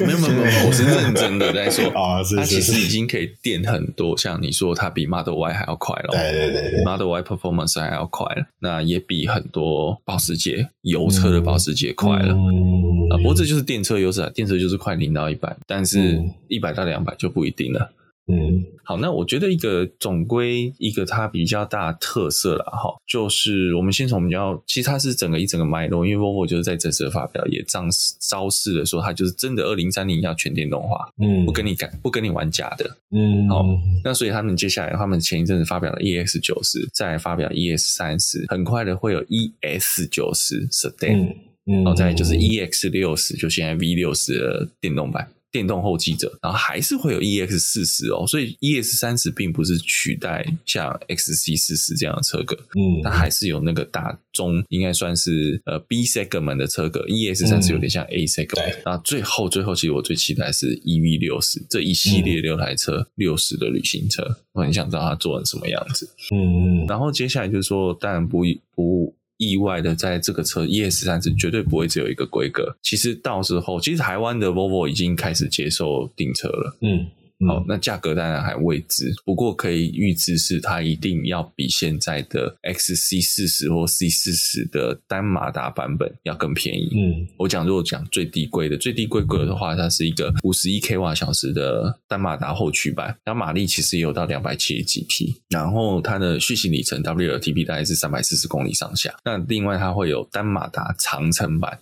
[0.00, 16.18] 没有没有没有，我是认真的在说 啊，它其实已经可以电很多，像你说它比 Model Y 还要快了，对对对对，Model Y Performance 还要快了，那也比很多保时捷油车的保时捷快了，嗯、啊，不过这就是电车优势啊，电车就是快零到一百，但是
[16.48, 17.92] 一百到两百就不一定了。
[18.30, 27.88] 嗯，好，那我觉得一个总归一个它比较大的特色了哈，就是我们先从比较，其实它是整个一整个脉络，因为 Volvo 就是在这次发表也彰
[28.20, 33.64] 昭示了说，它就是真的二零三零要全电动化，嗯，不跟你改，不跟你玩假的，嗯，好，
[34.04, 41.34] 那所以他们接下来，他们前一阵子发表了 EX 九十，再发表 ES 三十，很快的会有 ES 九十 Sedan，
[41.66, 45.30] 嗯，然后再就是 EX 六十，就现在 V 六十的电动版。
[45.50, 68.44] 电动后继者，然后还是会有 EX 四十哦，所以 ES 三十并不是取代像 XC 四十这样的车格，嗯，它还是有那个大中应该算是呃 B segment 的车格，ES 三十有点像 A segment，然后最后最后其实我最期待是 EV 六十这一系列六台车六十的旅行车，我很想知道它做成什么样子，嗯嗯，然后接下来就是说，当然不
[68.74, 69.14] 不。
[69.38, 72.76] 意外的，在这个车 ES 三十绝对不会只有一个规格。
[72.82, 76.76] 其实到时候，其实台湾的 Volvo 已经开始接受订车了。
[76.82, 77.06] 嗯。
[77.46, 86.88] 好，那价格当然还未知，不过可以预知是它一定要比现在的 XC 四十或 C 四十的单马达版本要更便宜。
[86.94, 99.14] 嗯，我讲如果讲最低规的，最低规格的话，它是一个五十一 k 瓦小时的单马达后驱版，它马力其实也有到两百七十几匹，然后它的续行里程 WLTP 大概是三百四十公里上下。
[99.24, 101.78] 那另外它会有单马达长程版。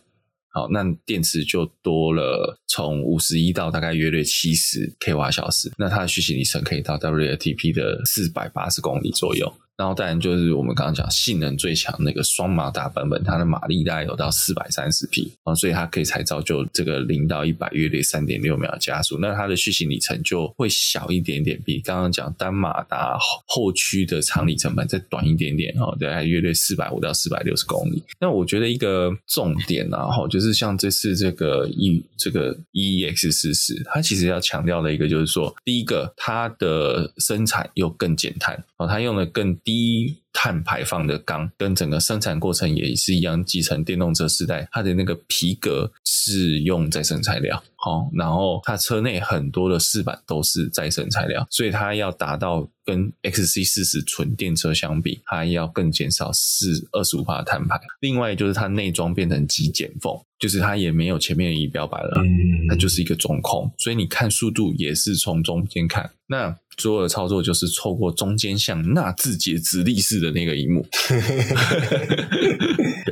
[0.56, 9.52] 好，那电池就多了，从五十一到大概约略七十 k 瓦小时，那它的续行里程可以到 WLTP 的四百八十公里左右。
[9.76, 19.18] 然后当然就是我们刚刚讲性能最强那个双马达版本，它的马力大概有到四百三十匹啊，所以它可以才造就这个零到一百约略三点六秒加速。
[19.20, 28.02] 那它的续行里程就会小一点点，比刚刚讲单马达后驱的长里程版再短一点点哦，大概约略四百五到四百六十公里。
[28.18, 57.80] 那我觉得一个重点啊，哈，就是像这次这个 E 这个 EX 四十，它其实要强调的一个就是说，第一个它的生产又更减碳哦，它用了更低碳排放的钢，跟整个生产过程也是一样，继承电动车时代，它的那个皮革是用再生材料，好，然后它车内很多的饰板都是再生材料，所以它要达到跟 XC 四十纯电车相比，它要更减少四二十五帕的碳排。
[58.00, 62.22] 另外就是它内装变成极简风，就是它也没有前面的仪表板了，
[62.68, 66.10] 它就是一个中控，所以你看速度也是从中间看。
[66.28, 70.84] 那所有的操作就是透过中间向纳智捷直立式的的那个荧幕。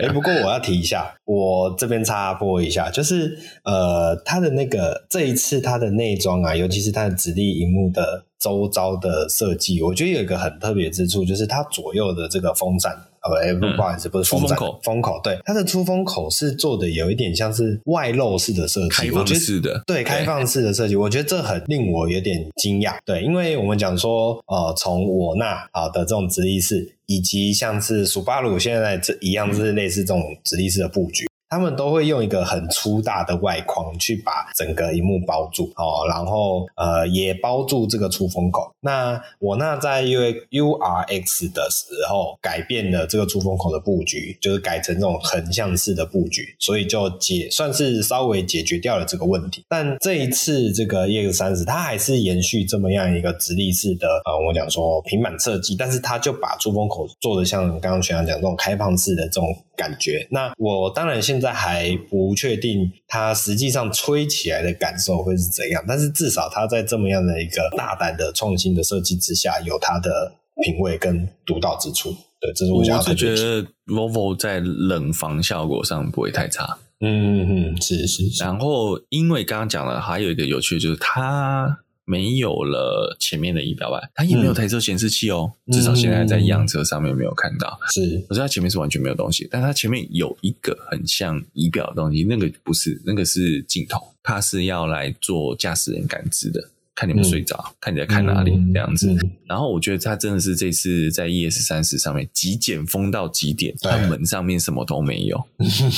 [0.02, 12.92] 哎、不过我要提一下，我这边插播一下，就是呃，它的那个这一次它的内装啊，尤其是它的直立荧幕的周遭的设计，我觉得有一个很特别之处，就是它左右的这个风扇。
[13.30, 31.26] 呃、欸，不好意思，不是风出风口，风口对，它的出风口是做的有一点像是外露式的设计，开放式的，对，开放式的设计，我觉得这很令我有点惊讶，对，因为我们讲说，呃，从我那啊的这种直立式，以及像是 Subaru 现在这一样是类似这种直立式的布局。
[31.48, 38.72] 他们都会用一个很粗大的外框去把整个荧幕包住哦，然后呃也包住这个出风口。
[38.80, 40.20] 那我那在 U
[40.50, 49.64] U R X 的时候改变了这个出风口的布局，就是改成这种横向式的布局，所以就解算是稍微解决掉了这个问题。
[49.68, 60.26] 但这一次这个 EX 三十它还是延续这么样一个直立式的呃，我讲说平板设计，但是它就把出风口做的像刚刚学长讲这种开放式的这种感觉。
[60.30, 61.44] 那我当然现在。
[61.44, 70.32] 在还不确定它实际上吹起来的感受会是怎样，但是至少它在这么样的一个大胆的创新的设计之下，有它的
[70.62, 72.16] 品味跟独到之处。
[72.40, 73.14] 对，这是我想要的。
[73.14, 76.78] 觉得 Volvo 在冷房效果上不会太差。
[77.00, 78.42] 嗯嗯嗯，是是是。
[78.42, 81.80] 然后因为刚刚讲了，还有一个有趣的就是它。
[82.04, 85.52] 没有了前面的仪表板，它也没有台车显示器哦。
[85.66, 87.78] 嗯、至少现在在样车上面没有看到。
[87.92, 99.10] 是，我知道它前面是完全没有东西，但它前面有一个很像仪表的东西，那个不是，那个是镜头，它是要来做驾驶人感知的，看你们睡着，嗯、看你在看哪里这样子。
[99.10, 105.42] 嗯、然后我觉得他真的是这次在 ES 三十上面极简风到极点，它门上面什么都没有，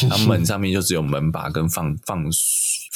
[0.09, 2.27] 它门上面就只有门把跟放放。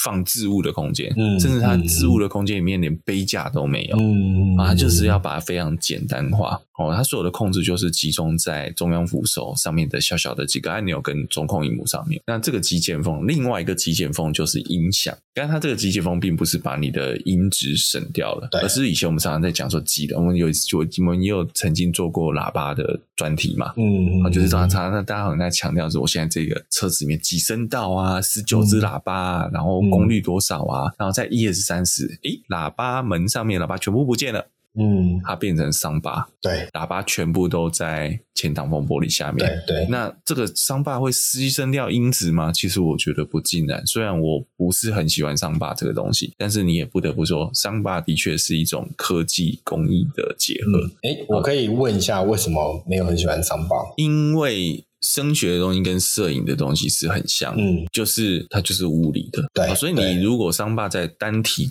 [0.03, 6.59] 放置物的空间，嗯、甚至它置物的空间里面连杯架都没有，嗯、啊，它就是要把它非常简单化。
[6.79, 12.19] 哦，它所有的控制就是集中在中央扶手上面的小小的几个按钮跟中控荧幕上面。
[12.27, 15.15] 那这个极简风，另外一个极简风就是音响。
[15.35, 34.47] 但它这个极简风并不是把你的音质省掉了，而是以前我们常常在讲说极的，我们有我我们也有曾经做过喇叭的专题嘛，嗯，嗯，就是常常那大家好像在强调说，我现在这个车子里面几声道啊，十九只喇叭，啊，然后功率多少啊，嗯、然后在 ES 三十，诶，喇叭门上面喇叭全部不见了。
[34.79, 39.87] 嗯，它变成伤疤，对，喇叭全部都在前挡风玻璃下面，对对。
[39.89, 42.53] 那这个伤疤会牺牲掉音质吗？
[42.53, 43.85] 其实我觉得不尽然。
[43.87, 50.87] 虽然我不是很喜欢伤疤这个东西，但是你也不得不说，伤疤的确是一种科技工艺的结合。
[51.03, 53.77] 哎、嗯，我可以问一下，为什么没有很喜欢伤疤？
[53.97, 54.85] 因为。
[55.03, 61.67] 声学的东西跟摄影的东西是很像，嗯，就是它就是物理的，对，所以你如果伤疤在单体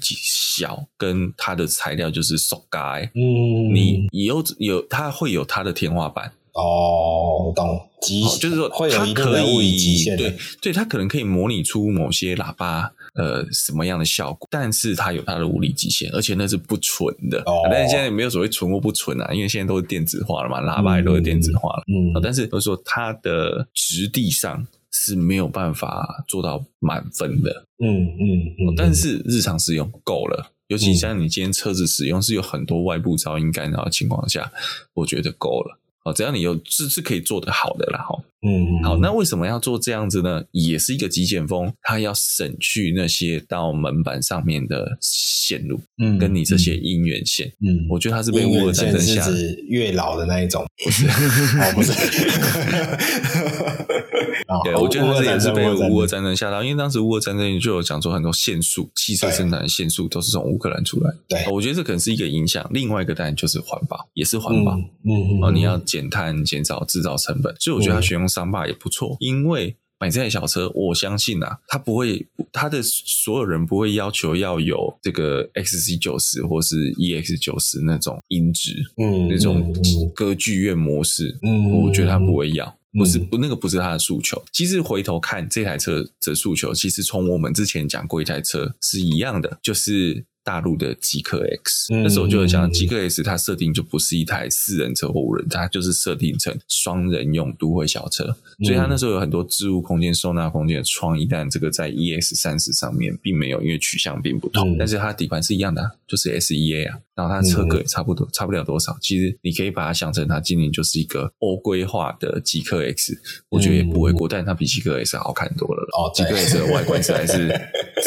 [0.60, 2.80] 小，跟它的材料就是塑胶，
[3.16, 12.92] 嗯，你有有它会有它的天花板，哦，懂，极就是说它可以，对对，它可能可以模拟出某些喇叭。
[13.16, 14.48] 呃，什么样的效果？
[14.52, 17.40] 但是它有它的物理极限，而且那是不纯的。
[17.40, 21.84] 哦，但是现在也没有所谓纯或不纯啊，因为现在都是电子化了嘛，喇叭也都是电子化了。
[21.88, 27.66] 嗯，嗯，但是就是说它的质地上是没有办法做到满分的。
[27.84, 34.52] 嗯嗯嗯，但是日常使用够了，尤其像你今天车子使用是有很多外部噪音干扰的情况下，
[34.94, 35.80] 我觉得够了。
[36.06, 38.16] 哦，只要你有是是可以做得好的啦，哈，
[38.48, 40.42] 嗯，好，那为什么要做这样子呢？
[40.52, 49.38] 也是一个极简风，它要省去那些到门板上面的线路，嗯，跟你这些音源线，嗯，我觉得它是被乌俄战争下的
[49.68, 51.92] 月老的那一种，不是， 哦，不是，
[54.64, 62.66] 对，我觉得这也是被乌俄战争吓到，因为当时乌俄战争就有讲说很多限速，汽车生产的限速都是从乌克兰出来，对，我觉得这可能是一个影响。
[62.72, 65.80] 另外一个当然就是环保，也是环保，嗯，哦，你要。
[65.90, 69.14] 减碳、减少制造成本，所以我觉得他选用桑巴也不错。
[69.14, 79.74] 嗯、因为买这台小车，我相信啊，他不会，他的所有人不会要求要有这个 XC 九十或是 EX 九十那种音质，嗯，那种
[80.14, 82.79] 歌剧院模式，嗯，我觉得他不会要。
[82.98, 84.44] 不是不，那个不是他的诉求。
[84.52, 98.26] 其实回头看这台车的诉求，其实从我们之前讲过一台车是一样的，就是大陆的极客 X，那时候就有讲极客 X，它设定就不是一台四人车或五人，它就是设定成双人用都会小车，
[98.66, 101.20] 所以它那时候有很多置物空间、收纳空间的窗。
[101.20, 108.98] 一旦这个在 ES 三十上面并没有，因为取向并不同，但是它底盘是一样的，啊，就是 SEA 啊，然后它车格也差不多，差不了多少。
[109.02, 113.20] 其实你可以把它想成，它今年就是一个欧规化的极客 X，
[113.50, 115.84] 我觉得也不为过，但它比极客 X 好看多了。
[115.98, 117.50] 哦，极客 X 的外观实在是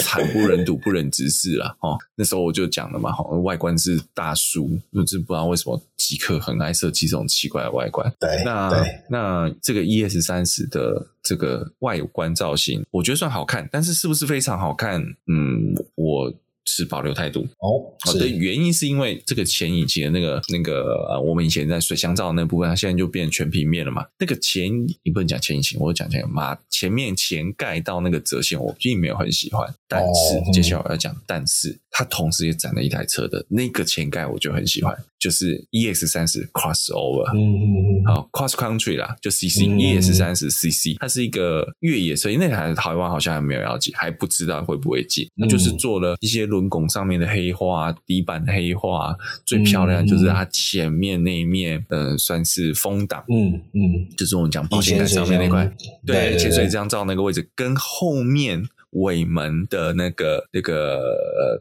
[0.01, 1.77] 惨不忍睹、 不忍直视了。
[1.81, 8.09] 哦，那时候我就讲了嘛，好外观是大叔，就是不知道为什么极客很爱设计这种奇怪的外观。
[8.21, 8.71] 对，那
[9.11, 15.03] 那这个 ES 三十的这个外观造型，我觉得算好看，但是是不是非常好看？
[15.27, 16.33] 嗯，我。
[16.65, 24.07] 持保留态度哦，好的原因是因为这个前引擎的那个那个呃，我们以前在水箱罩那部分，它现在就变成全平面了嘛。
[24.19, 24.71] 那个前
[25.03, 29.69] 你不能讲前引擎，我讲前马前面前盖到那个折线，我并没有很喜欢。
[29.89, 46.52] 但是、哦、接下来我要讲，但是它同时也展了一台车的那个前盖，我就很喜欢，就是 EX 三十 Crossover，嗯嗯嗯，好 Cross Country 啦，就 CC、嗯、EX 三十 CC，它是一个越野车，那台台湾好像还没有要进，还不知道会不会进，那就是做了一些。
[46.53, 55.69] 轮拱上面的黑化，底板黑化，最漂亮就是它前面那一面，嗯、呃，算是风挡，嗯嗯，就是我们讲保险杆上面那块，
[56.07, 58.63] 对，潜水这样照那个位置，跟后面。
[58.93, 61.03] 尾门的那个那个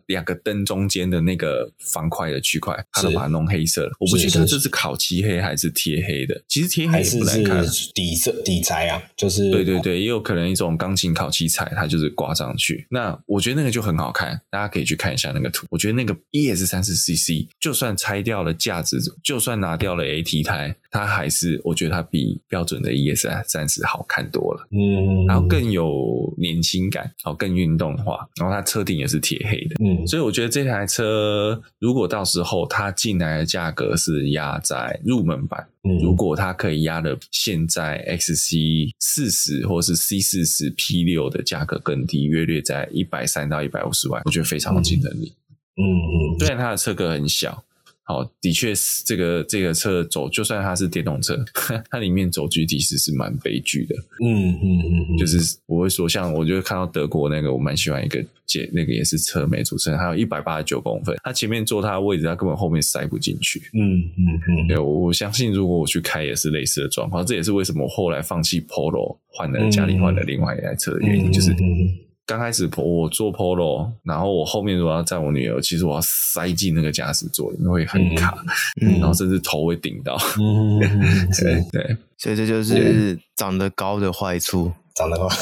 [0.08, 3.92] 两个灯中间的那个方块的区块，它都把它弄黑色了。
[4.00, 6.42] 我不记得这是烤漆黑还是贴黑的。
[6.48, 12.86] 其实贴黑也不难看，底色底材啊，就是对对对，也有可能一种钢琴烤漆材，它就是挂上去。
[12.90, 15.66] 那我觉得那个就很好看，大家可以去看一下那个图。
[15.70, 24.68] 我觉得那个 ES 三四 CC 就算拆掉了架子，就算拿掉了 AT 胎，它还是我觉得它比标准的 ES 三十好看多了。
[24.72, 27.10] 嗯，然后更有年轻感。
[27.24, 45.34] 好，更运动化，然后它车顶也是铁黑的，嗯，所以我觉得这台车如果到时候它进来的价格是压在入门版，嗯，如果它可以压的现在 XC 四十或是 C 四十 P 六的价格更低，约略在一百三到一百五十万，我觉得非常有竞争力，
[45.78, 47.64] 嗯嗯，虽然它的车格很小。
[48.12, 51.34] 好，的确是这个这个车走，就算它是电动车，
[51.90, 53.96] 它里面走 GT 是是蛮悲剧的。
[54.22, 54.80] 嗯嗯
[55.14, 63.62] 嗯，就是我会说，像我就看到德国那个，我蛮喜欢一个姐，那个也是车媒主持人，还有一百八十九公分，他前面坐他的位置，他根本后面塞不进去。
[63.74, 71.56] 嗯嗯嗯，对，我我相信如果我去开也是类似的状况，这也是为什么我后来放弃 Polo，换了家里换了另外一台车的原因，就是。
[72.26, 78.38] 刚开始我做 Polo，然后我后面如果要载我女儿，其实我要塞进那个驾驶座，因为会很卡，
[78.82, 80.18] 嗯、然后甚至头会顶到。
[80.40, 80.80] 嗯、
[81.40, 84.72] 对对，所以这就是长得高的坏处。
[84.94, 85.28] 长得高，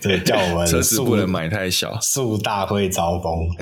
[0.00, 3.46] 对，对，叫我们车子不能买太小，树大会招风。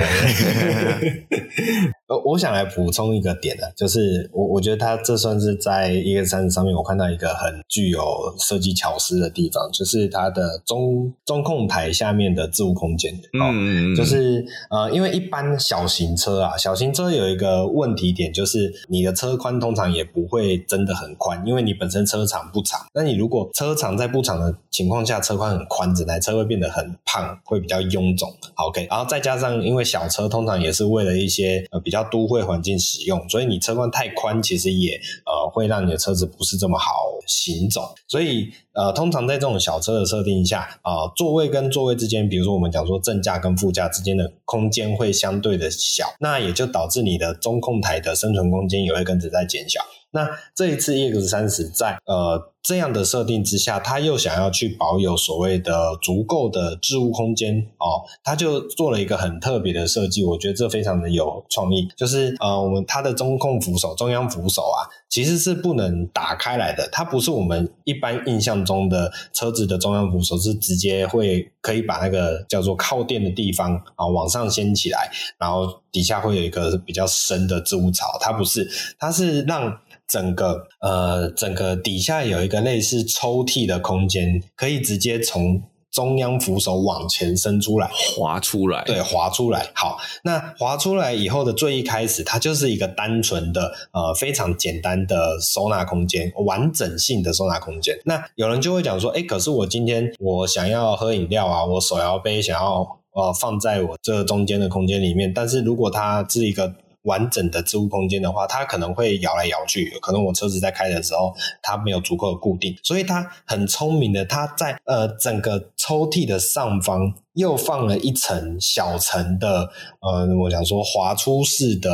[2.11, 8.03] 呃，我想来补充一个点呢，就是我我觉得它这算是在 EX30 上面，我看到一个很具有
[8.37, 13.15] 设计巧思的地方，就是它的中中控台下面的置物空间。
[13.33, 22.81] 嗯嗯，就是呃，因为一般小型车啊，小型车有一个问题点，就是你的车宽通常也不会真的很宽，因为你本身车长不长。
[22.93, 28.29] 那你如果车长在不长的情况下，车宽很宽，整台车会变得很胖，会比较臃肿。
[28.57, 32.00] OK，然后再加上因为小车通常也是为了一些呃比较。
[32.05, 36.93] 都会环境使用，所以你车宽太宽，其实也呃会让你的车子不是这么好
[37.27, 37.95] 行走。
[38.07, 49.81] 所以呃，通常在这种小车的设定下，啊、呃，座位跟座位之间，比如说我们讲说正驾跟副驾之间的空间会相对的小，那也就导致你的中控台的生存空间也会跟着在减小。
[50.13, 79.79] 那这一次 EX30 在呃这样的设定之下，他又想要去保有所谓的足够的置物空间哦，他就做了一个很特别的设计，我觉得这非常的有创意，就是呃我们它的中控扶手、中央扶手啊，其实是不能打开来的，它不是我们一般印象中的车子的中央扶手是直接会可以把那个叫做靠垫的地方啊往上掀起来，然后底下会有一个比较深的置物槽，它不是，它是让。
[80.11, 88.85] 整个呃，整个底下有一个类似抽屉的空间，可以直接从中央扶手往前伸出来，滑出来。
[88.85, 89.71] 对，滑出来。
[89.75, 97.99] 好，那滑出来以后的最一开始，它就是一个单纯的呃非常简单的收纳空间，完整性的收纳空间。
[98.05, 106.73] 那有人就会讲说，诶，可是我今天我想要喝饮料啊，我手摇杯想要呃放在我这中间的空间里面，但是如果它是一个
[107.03, 119.71] 完整的置物空间的话，它可能会摇来摇去，可能我车子在开的时候，它没有足够的固定，所以它很聪明的，它在呃整个抽屉的上方又放了一层小层的，
[120.01, 121.91] 呃，我想说滑出式的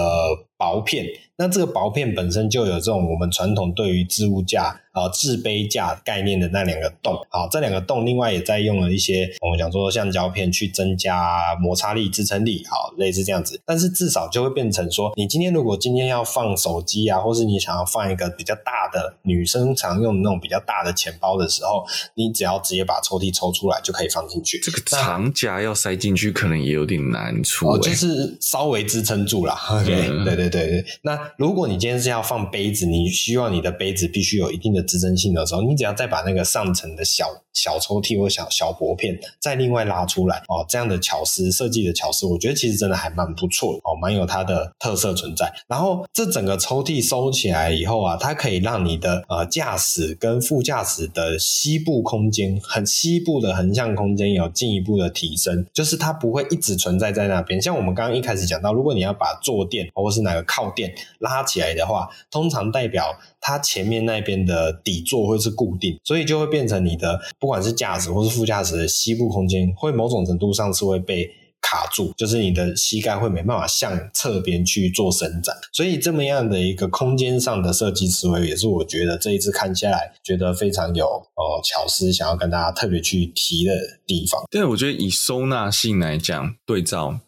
[0.56, 1.06] 薄片。
[1.38, 13.60] 那这个薄片本身就有这种我们传统对于置物架啊、置杯架概念的那两个洞，好，这两个洞另外也在用了一些我们讲说橡胶片去增加摩擦力、支撑力，好，类似这样子。
[13.66, 21.84] 但是至少就会变成说，你今天如果今天要放手机啊，或是你想要放一个比较大的女生常用的那种比较大的钱包的时候，
[22.14, 24.58] 你只要直接把抽屉抽出来就可以放进去。
[24.60, 29.54] 这个长夹要塞进去可能也有点难处，哦，就是稍微支撑住啦。
[29.70, 31.16] OK，嗯，对对对对，那。
[31.36, 45.52] 如果你今天是要放杯子，你希望你的杯子必须有一定的支撑性的时候，你只要再把那个上层的小小抽屉或小小薄片再另外拉出来哦，这样的巧思设计的巧思，我觉得其实真的还蛮不错哦，蛮有它的特色存在。
[45.68, 57.60] 然后这整个抽屉收起来以后啊，它可以让你的呃驾驶跟副驾驶的膝部空间，很膝部的横向空间有进一步的提升，就是它不会一直存在在那边。
[57.62, 71.30] 像我们刚刚一开始讲到，如果你要把坐垫或是哪个靠垫拉起来的话，通常代表它前面那边的底座会是固定，所以就会变成你的不管是驾驶或是副驾驶的膝部空间，会某种程度上是会被
[71.66, 75.52] 卡住，就是你的膝盖会没办法向侧边去做伸展。
[75.72, 83.72] 所以这么样的一个空间上的设计思维，也是我觉得这一次看下来觉得非常有呃巧思，想要跟大家特别去提的
[84.06, 84.40] 地方。
[84.48, 87.18] 对，我觉得以收纳性来讲，对照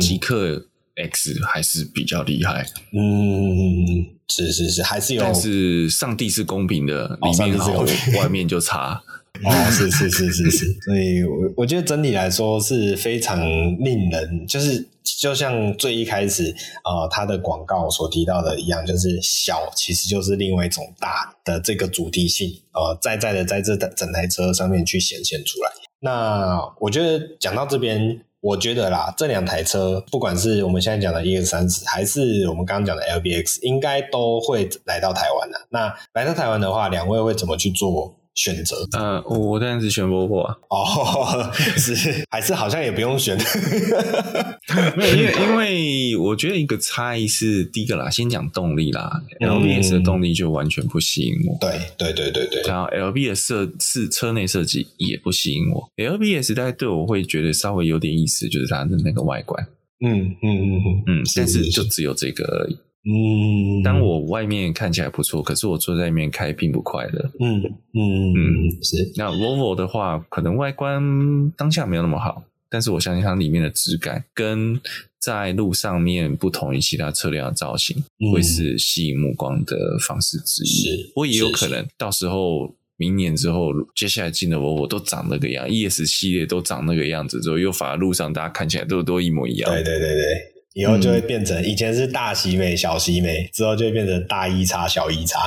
[0.00, 0.66] 极客。
[1.00, 7.84] X 还是比较厉害，嗯，是是是，还是有，但是上帝是公平的，哦、里面好，
[8.18, 9.00] 外面就差，
[9.44, 13.38] 哦，是是是是是， 所以我我觉得整体来说是非常
[13.78, 25.70] 令人，就是就像最一开始啊、呃，它的广告所提到的一样，就是小其实就是另外一种大的这个主题性，呃，在在的在这整台车上面去显现出来。
[26.00, 28.20] 那我觉得讲到这边。
[28.40, 35.58] 我觉得啦，这两台车，不管是我们现在讲的 EX 三十还是我们刚刚讲的 LBX，应该都会来到台湾的。
[35.70, 38.14] 那来到台湾的话，两位会怎么去做？
[38.38, 40.54] 选择，呃，我当然是选 Volvo 啊。
[40.70, 43.36] 哦， 是，还是好像也不用选。
[44.96, 49.10] 没有，因为因为我觉得一个差异是第一个啦，先讲动力啦。
[49.40, 51.58] 嗯、LBS 的动力就完全不吸引我。
[51.60, 52.62] 对对对对对。
[52.62, 55.90] 然后 LB 的设是车内设计也不吸引我。
[55.96, 59.66] LBS 大概对我会觉得稍微有点意思，就是它的那个外观。
[60.00, 62.78] 嗯嗯嗯嗯嗯，但是就只有这个而已。
[63.04, 67.30] 嗯，当我外面看起来不错，可是我坐在里面开并不快乐。
[67.40, 67.62] 嗯
[67.94, 69.12] 嗯嗯，是。
[69.16, 74.78] 那 Volvo 的话，可能外观当下没有那么好，但是我相信它里面的质感跟
[75.18, 79.76] 在路上面不同于其他车辆的造型，嗯、会是吸引目光的
[80.06, 80.66] 方式之一。
[80.66, 89.70] 是，我也有可能到时候明年之后，接下来进的 Volvo 都长那个样，ES 系列都长那个样子之后，又反而路上大家看起来都都一模一样。
[89.70, 90.52] 对对对对。
[90.78, 95.40] 以后就会变成以前是大喜美、小喜美，之后就会变成大一叉、小一叉，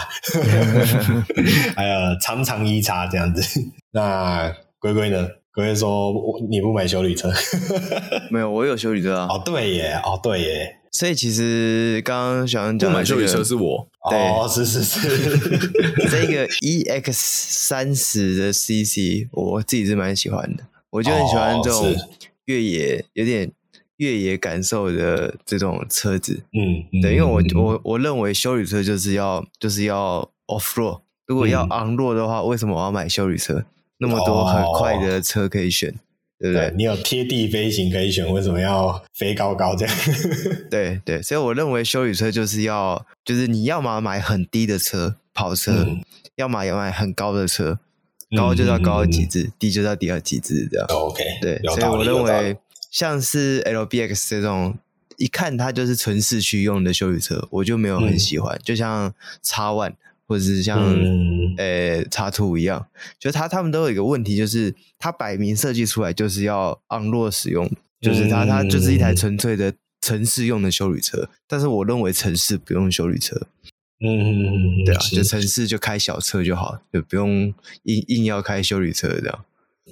[1.74, 3.42] 还有长长一叉这样子。
[3.94, 5.26] 那龟龟呢？
[5.54, 6.14] 龟龟说
[6.50, 7.32] 你不买修理车？
[8.30, 9.28] 没有，我有修理车啊。
[9.30, 10.76] 哦，对耶，哦，对耶。
[10.92, 13.88] 所以其实刚刚小杨讲买修理车是我。
[14.10, 15.00] 对哦，是是是。
[16.12, 20.66] 这个 EX 三十的 CC，我自己是蛮喜欢的。
[20.90, 21.96] 我就很喜欢这种
[22.48, 23.50] 越野，有点。
[24.02, 33.64] 越野感受的这种车子，嗯，对，因为我我我认为修旅车就是要就是要 off road，如果要 on road 的话，嗯，为什么我要买修旅车？
[34.00, 35.94] 那么多很快的车可以选，哦，
[36.40, 36.70] 对不对？
[36.70, 39.96] 对，你有贴地飞行可以选，为什么要飞高高这样？
[40.72, 46.02] 对对，所以我认为修旅车就是要就是你要么买很低的车跑车，嗯，
[46.38, 47.78] 要么要买很高的车，
[48.36, 50.88] 高就是要高到极致，嗯，低就是要低到极致，这样。
[50.90, 52.58] OK，对，所以我认为。
[52.92, 54.78] 像是 LBX 这种，
[55.18, 58.56] 一看它就是纯市区用的休旅车，我就没有很喜欢。
[58.58, 59.12] 嗯、就像
[59.44, 59.94] X1
[60.28, 60.78] 或者是像
[61.58, 62.86] 呃、叉 Two 一样，
[63.18, 67.70] 就它它们都有一个问题，就是它摆明设计出来就是要 on road 使用，
[68.02, 71.30] 就是它它就是一台纯粹的城市用的休旅车。
[71.48, 73.48] 但是我认为城市不用休旅车，
[74.00, 79.46] 嗯，对啊，就城市就开小车就好，就不用硬硬要开修理车这样。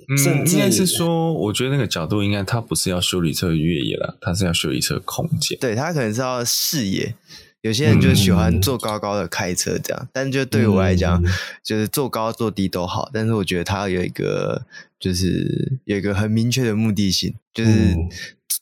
[0.08, 5.58] 嗯，应该是说，我觉得那个角度应该，它不是要修理车越野了，它是要修理车空间。
[5.60, 7.16] 对，它可能是要视野，
[7.62, 10.04] 有些人就喜欢坐高高的开车这样。
[10.04, 11.26] 嗯、但就对于我来讲、嗯，
[11.64, 13.10] 就是坐高坐低都好。
[13.14, 14.66] 但是我觉得它有一个，
[15.00, 17.96] 就是有一个很明确的目的性，就是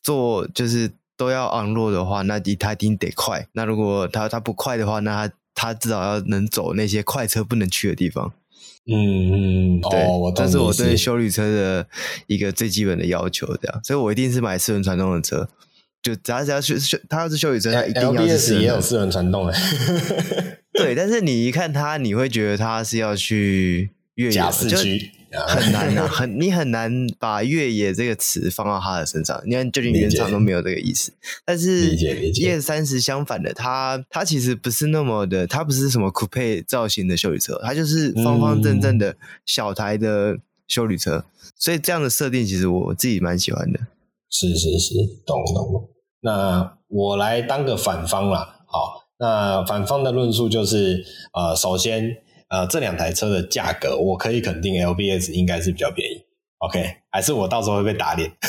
[0.01, 3.47] 做就是都要 on road 的话，那它一定得快。
[3.53, 8.33] 那如果它它不快的话，那它它至少要能走那些快车不能去的地方。
[8.89, 11.87] 嗯嗯，对，哦、这是我对修理车的
[12.27, 15.47] 一个最基本的要求，这样，所以我一定是买四轮传动的车。
[16.03, 19.53] 就只要只要修修，他要是修理车，他一定要是也有四轮传动的。
[20.71, 25.11] 对，但是你一看他，你会觉得他是要去越野市区。
[25.29, 29.39] 很难呐、啊，很 你很难把越野这个词放到他的身上。
[29.45, 31.11] 你看，就连原厂都没有这个意思。
[31.43, 41.17] 但是，E 三十相反的，它它其实不是那么的，它不是什么 coupe 造型的修理车，它就是方方正正的小台的修理车。
[41.17, 41.25] 嗯、
[41.57, 43.79] 所以这样的设定，其实我自己蛮喜欢的。
[44.29, 44.93] 是是是，
[45.25, 45.89] 懂懂懂。
[46.21, 48.61] 那我来当个反方啦。
[48.65, 51.03] 好，那反方的论述就是，
[51.33, 52.23] 呃，首先。
[52.49, 56.21] 呃，这两台车的价格，我可以肯定，LBS 应该是比较便宜。
[56.59, 58.31] OK，还是我到时候会被打脸？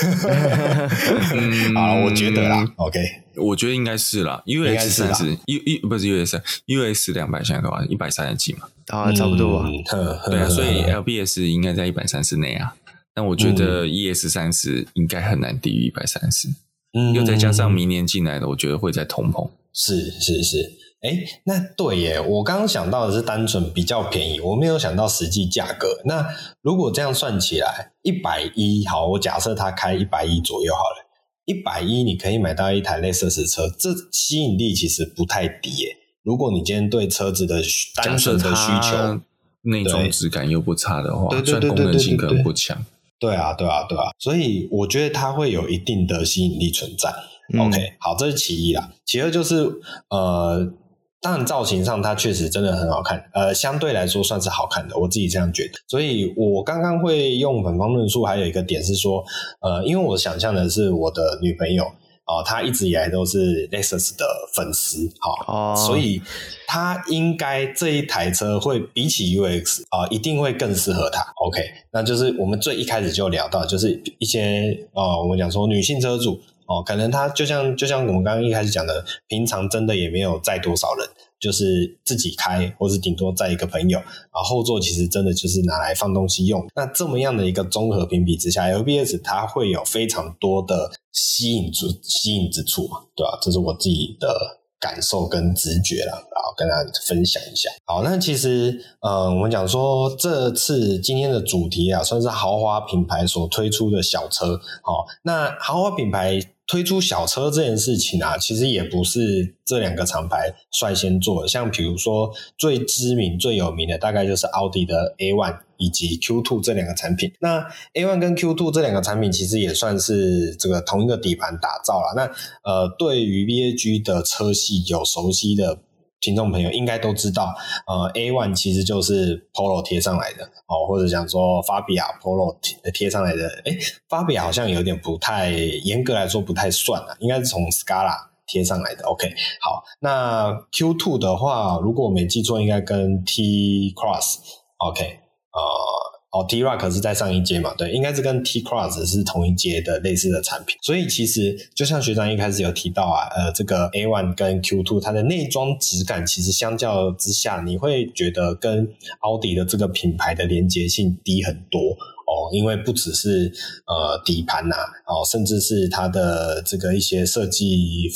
[1.34, 2.64] 嗯、好，我觉得啦。
[2.76, 2.98] OK，
[3.36, 7.84] 我觉得应该是啦，因为 S 三十，U U 不是 US，US 两百现在多少？
[7.84, 9.68] 一百三十几嘛，啊，差不多吧。
[9.68, 12.74] 嗯、对啊，所以 LBS 应该在一百三十内啊。
[13.14, 16.48] 但我觉得 ES 三十应该很难低于一百三十。
[16.96, 19.50] 嗯，又再加上明年进来的，我觉得会在通膨。
[19.74, 20.72] 是是是。
[21.00, 26.00] 哎，那对耶，我刚刚想到的是单纯比较便宜，我没有想到实际价格。
[26.04, 26.26] 那
[26.60, 31.06] 如果这样算起来，一百一，好，我假设它开一百一左右好了，
[31.44, 35.96] 一百一你可以买到一台类似车，这吸引力其实不太低耶。
[36.24, 37.62] 如果你今天对车子的
[37.94, 39.20] 单纯的需求，
[39.62, 42.84] 内装质感又不差的话，虽然功能性可能不强。
[43.20, 47.14] 对啊，对啊，对啊，所以我觉得它会有一定的吸引力存在。
[47.54, 49.64] 嗯、OK，好，这是其一啦，其二就是
[50.10, 50.72] 呃。
[51.20, 55.72] 当然，造型上它确实真的很好看，呃，相对来说算是好看的，我自己这样觉得。
[55.88, 59.24] 所以我刚刚会用反方论述，还有一个点是说，
[59.60, 61.84] 呃，因为我想象的是我的女朋友
[62.26, 66.22] 哦，她一直以来都是 Lexus 的粉丝，好，所以
[66.68, 71.20] 她应该这一台车会比起 UX 啊，一定会更适合她。
[71.44, 71.60] OK，
[71.90, 76.40] 那就是我们最一开始就聊到，就是一些啊，我们讲说女性车主。
[76.68, 81.08] 哦，可能他就像就像我们刚刚一开始讲的，平常真的也没有载多少人，
[81.40, 86.62] 就是自己开，或是顶多载一个朋友，然后座其实真的就是拿来放东西用。
[86.76, 97.70] 那这么样的一个综合评比之下，LBS 它会有非常多的吸引之吸引之处嘛，对吧、这是我自己的感受跟直觉了，然后跟大家分享一下。
[97.86, 104.60] 好，那其实，呃，我们讲说这次今天的主题啊，算是豪华品牌所推出的小车。
[104.82, 106.38] 好，那豪华品牌。
[106.68, 111.48] 推出小车这件事情啊，其实也不是这两个厂牌率先做的。
[111.48, 117.32] 像比如说最知名、最有名的，大概就是奥迪的 A1 以及 Q Two 这两个产品。
[117.40, 122.12] 那 A1 跟 Q Two 这两个产品，其实也算是这个同一个底盘打造了。
[122.14, 122.24] 那
[122.62, 125.80] 呃，对于 VAG 的车系有熟悉的。
[126.20, 127.54] 听众朋友应该都知道，
[127.86, 133.48] 呃，A One 其实就是 Polo 贴上来的哦，或者讲说 Fabia Polo 贴贴上来的。
[133.64, 138.16] 诶 Fabia 好像有点不太严格来说不太算了，应该是从 Scala
[138.46, 139.04] 贴上来的。
[139.04, 139.28] OK，
[139.60, 144.38] 好，那 Q Two 的话，如果我没记错，应该跟 T Cross
[144.78, 145.97] OK，呃。
[146.30, 147.74] 哦，T-Roc 是在上一阶嘛？
[147.78, 150.76] 对，应该是跟 T-Cross 是同一阶的类似的产品。
[150.82, 158.86] 所以其实就像学长一开始有提到啊，呃，这个 A1 跟 Q2 它的内装质感其实相较之下，你会觉得跟
[159.20, 163.50] 奥迪的这个品牌的连接性低很多哦，因为不只是
[163.86, 164.76] 呃底盘呐，
[165.06, 168.06] 哦，甚至是它的这个一些设计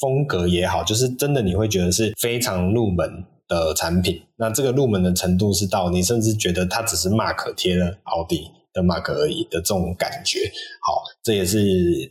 [0.00, 3.24] 风格也好，就是真的你会觉得是非常入门。
[3.50, 10.38] 的产品，那这个入门的程度是到你甚至觉得它只是 Mark 贴了奥迪的 Mark 而已的这种感觉。
[10.80, 11.58] 好，这也是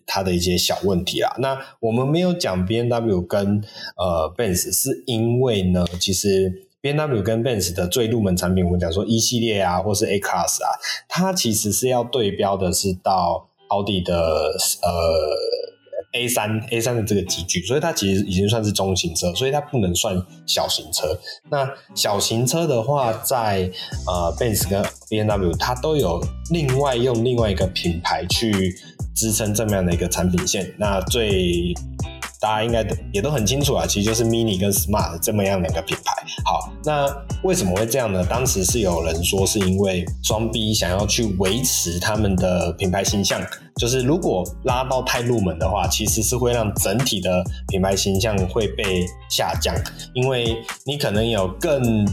[0.06, 1.34] 它的一些小问题啦。
[1.40, 3.64] 那我们没有讲 BMW 跟
[3.96, 10.76] 呃 Benz，是因为呢，其实 BMW 跟 Benz 的最入门产品，我们讲说 E 系列啊，或是 A Class 啊，
[11.08, 14.14] 它其实是要对标的是到奥迪的
[14.84, 14.90] 呃。
[16.14, 21.20] A 三 A 三的这个级距，所以它其实已经算是中型车，所以它不能算小型车。
[21.50, 23.70] 那小型车的话，在
[24.08, 26.20] 呃 Benz 跟 BMW，它都有
[26.52, 28.76] 另外用另外一个品牌去
[29.16, 30.74] 支撑这么样的一个产品线。
[30.78, 31.74] 那最
[32.42, 36.14] 大家应该也都很清楚啊，其实就是 Mini 跟 Smart 这么样两个品牌。
[36.46, 37.06] 好，那
[37.44, 38.26] 为什么会这样呢？
[38.26, 43.42] 当时是有人说是因为双 B 想要去维持他们的品牌形象，
[43.76, 49.76] 就是如果拉到太入门的话，其实是会让整体的品牌形象会被下降，
[50.14, 52.08] 因为你可能有更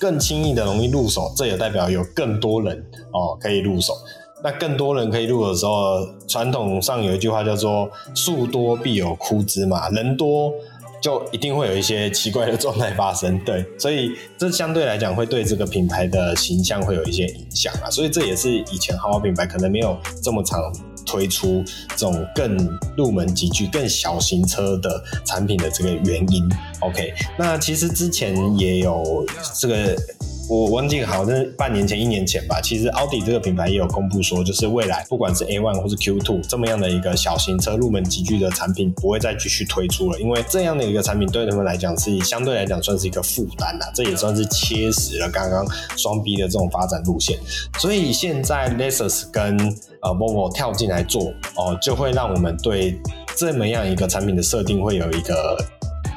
[0.00, 2.82] 更轻易的容易入手，这也代表有更多人
[3.12, 3.92] 哦可以入手。
[4.42, 10.52] 那更多人可以入的时候，传统上有一句话叫做“树多必有枯枝”嘛，人多
[11.00, 13.38] 就一定会有一些奇怪的状态发生。
[13.44, 17.90] 对，所以这相对来讲会对这个品牌的形象会有一些影响啊。
[17.90, 20.60] 所以这也是以前豪华品牌可能没有这么长
[21.06, 22.56] 推出这种更
[22.96, 26.48] 入门级距、更小型车的产品的这个原因。
[26.80, 29.26] OK，那其实之前也有
[29.58, 29.96] 这个。
[30.52, 32.60] 我忘记好像是半年前、一年前吧。
[32.60, 43.90] 其实奥迪这个品牌也有公布说，就是未来不管是 A1 或是 Q2 这么样的一个小型车入门级距的产品，不会再继续推出了，因为这样的一个产品对他们来讲是相对来讲算是一个负担啦。
[43.94, 45.64] 这也算是切实了刚刚
[45.96, 47.38] 双 B 的这种发展路线。
[47.78, 49.56] 所以现在 Lexus 跟
[50.02, 53.00] 呃 Volvo 跳进来做哦，就会让我们对
[53.36, 55.56] 这么样一个产品的设定会有一个。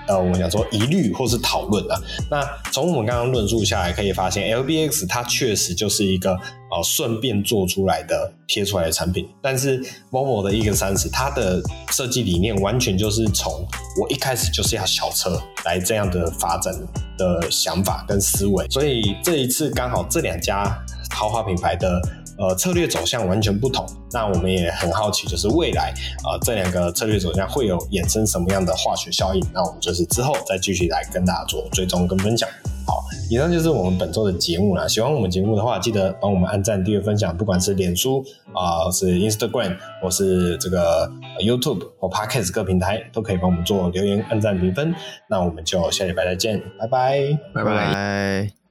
[0.08, 1.99] 呃，我们讲说疑虑或是讨论啊，
[2.30, 9.82] 那从我们刚刚论述下来，可以发现 LBX 它确实就是一个呃顺便做出来的贴出来的产品，但是
[10.12, 13.66] Volvo 的 EX30 它的设计理念完全就是从
[14.01, 16.74] 我一开始就是要小车来这样的发展
[17.18, 20.78] 的想法跟思维，所以这一次刚好这两家
[21.12, 22.01] 豪华品牌的。
[22.38, 29.46] 呃，策略走向完全不同，那我们也很好奇，就是未来呃这两个策略走向会有衍生什么样的化学效应？
[29.54, 32.50] 那我们就是之后再继续来跟大家做追踪跟分享。
[32.86, 34.86] 好，以上就是我们本周的节目啦。
[34.86, 38.22] 喜欢我们节目的话，记得帮我们按赞、订阅、分享，不管是脸书
[38.52, 41.10] 啊、呃，是 Instagram，或是这个
[41.40, 44.94] YouTube 或 Podcast 各平台，都可以帮我们做留言、按赞、评分。
[45.30, 48.62] 那我们就下礼拜再见，拜拜，拜拜。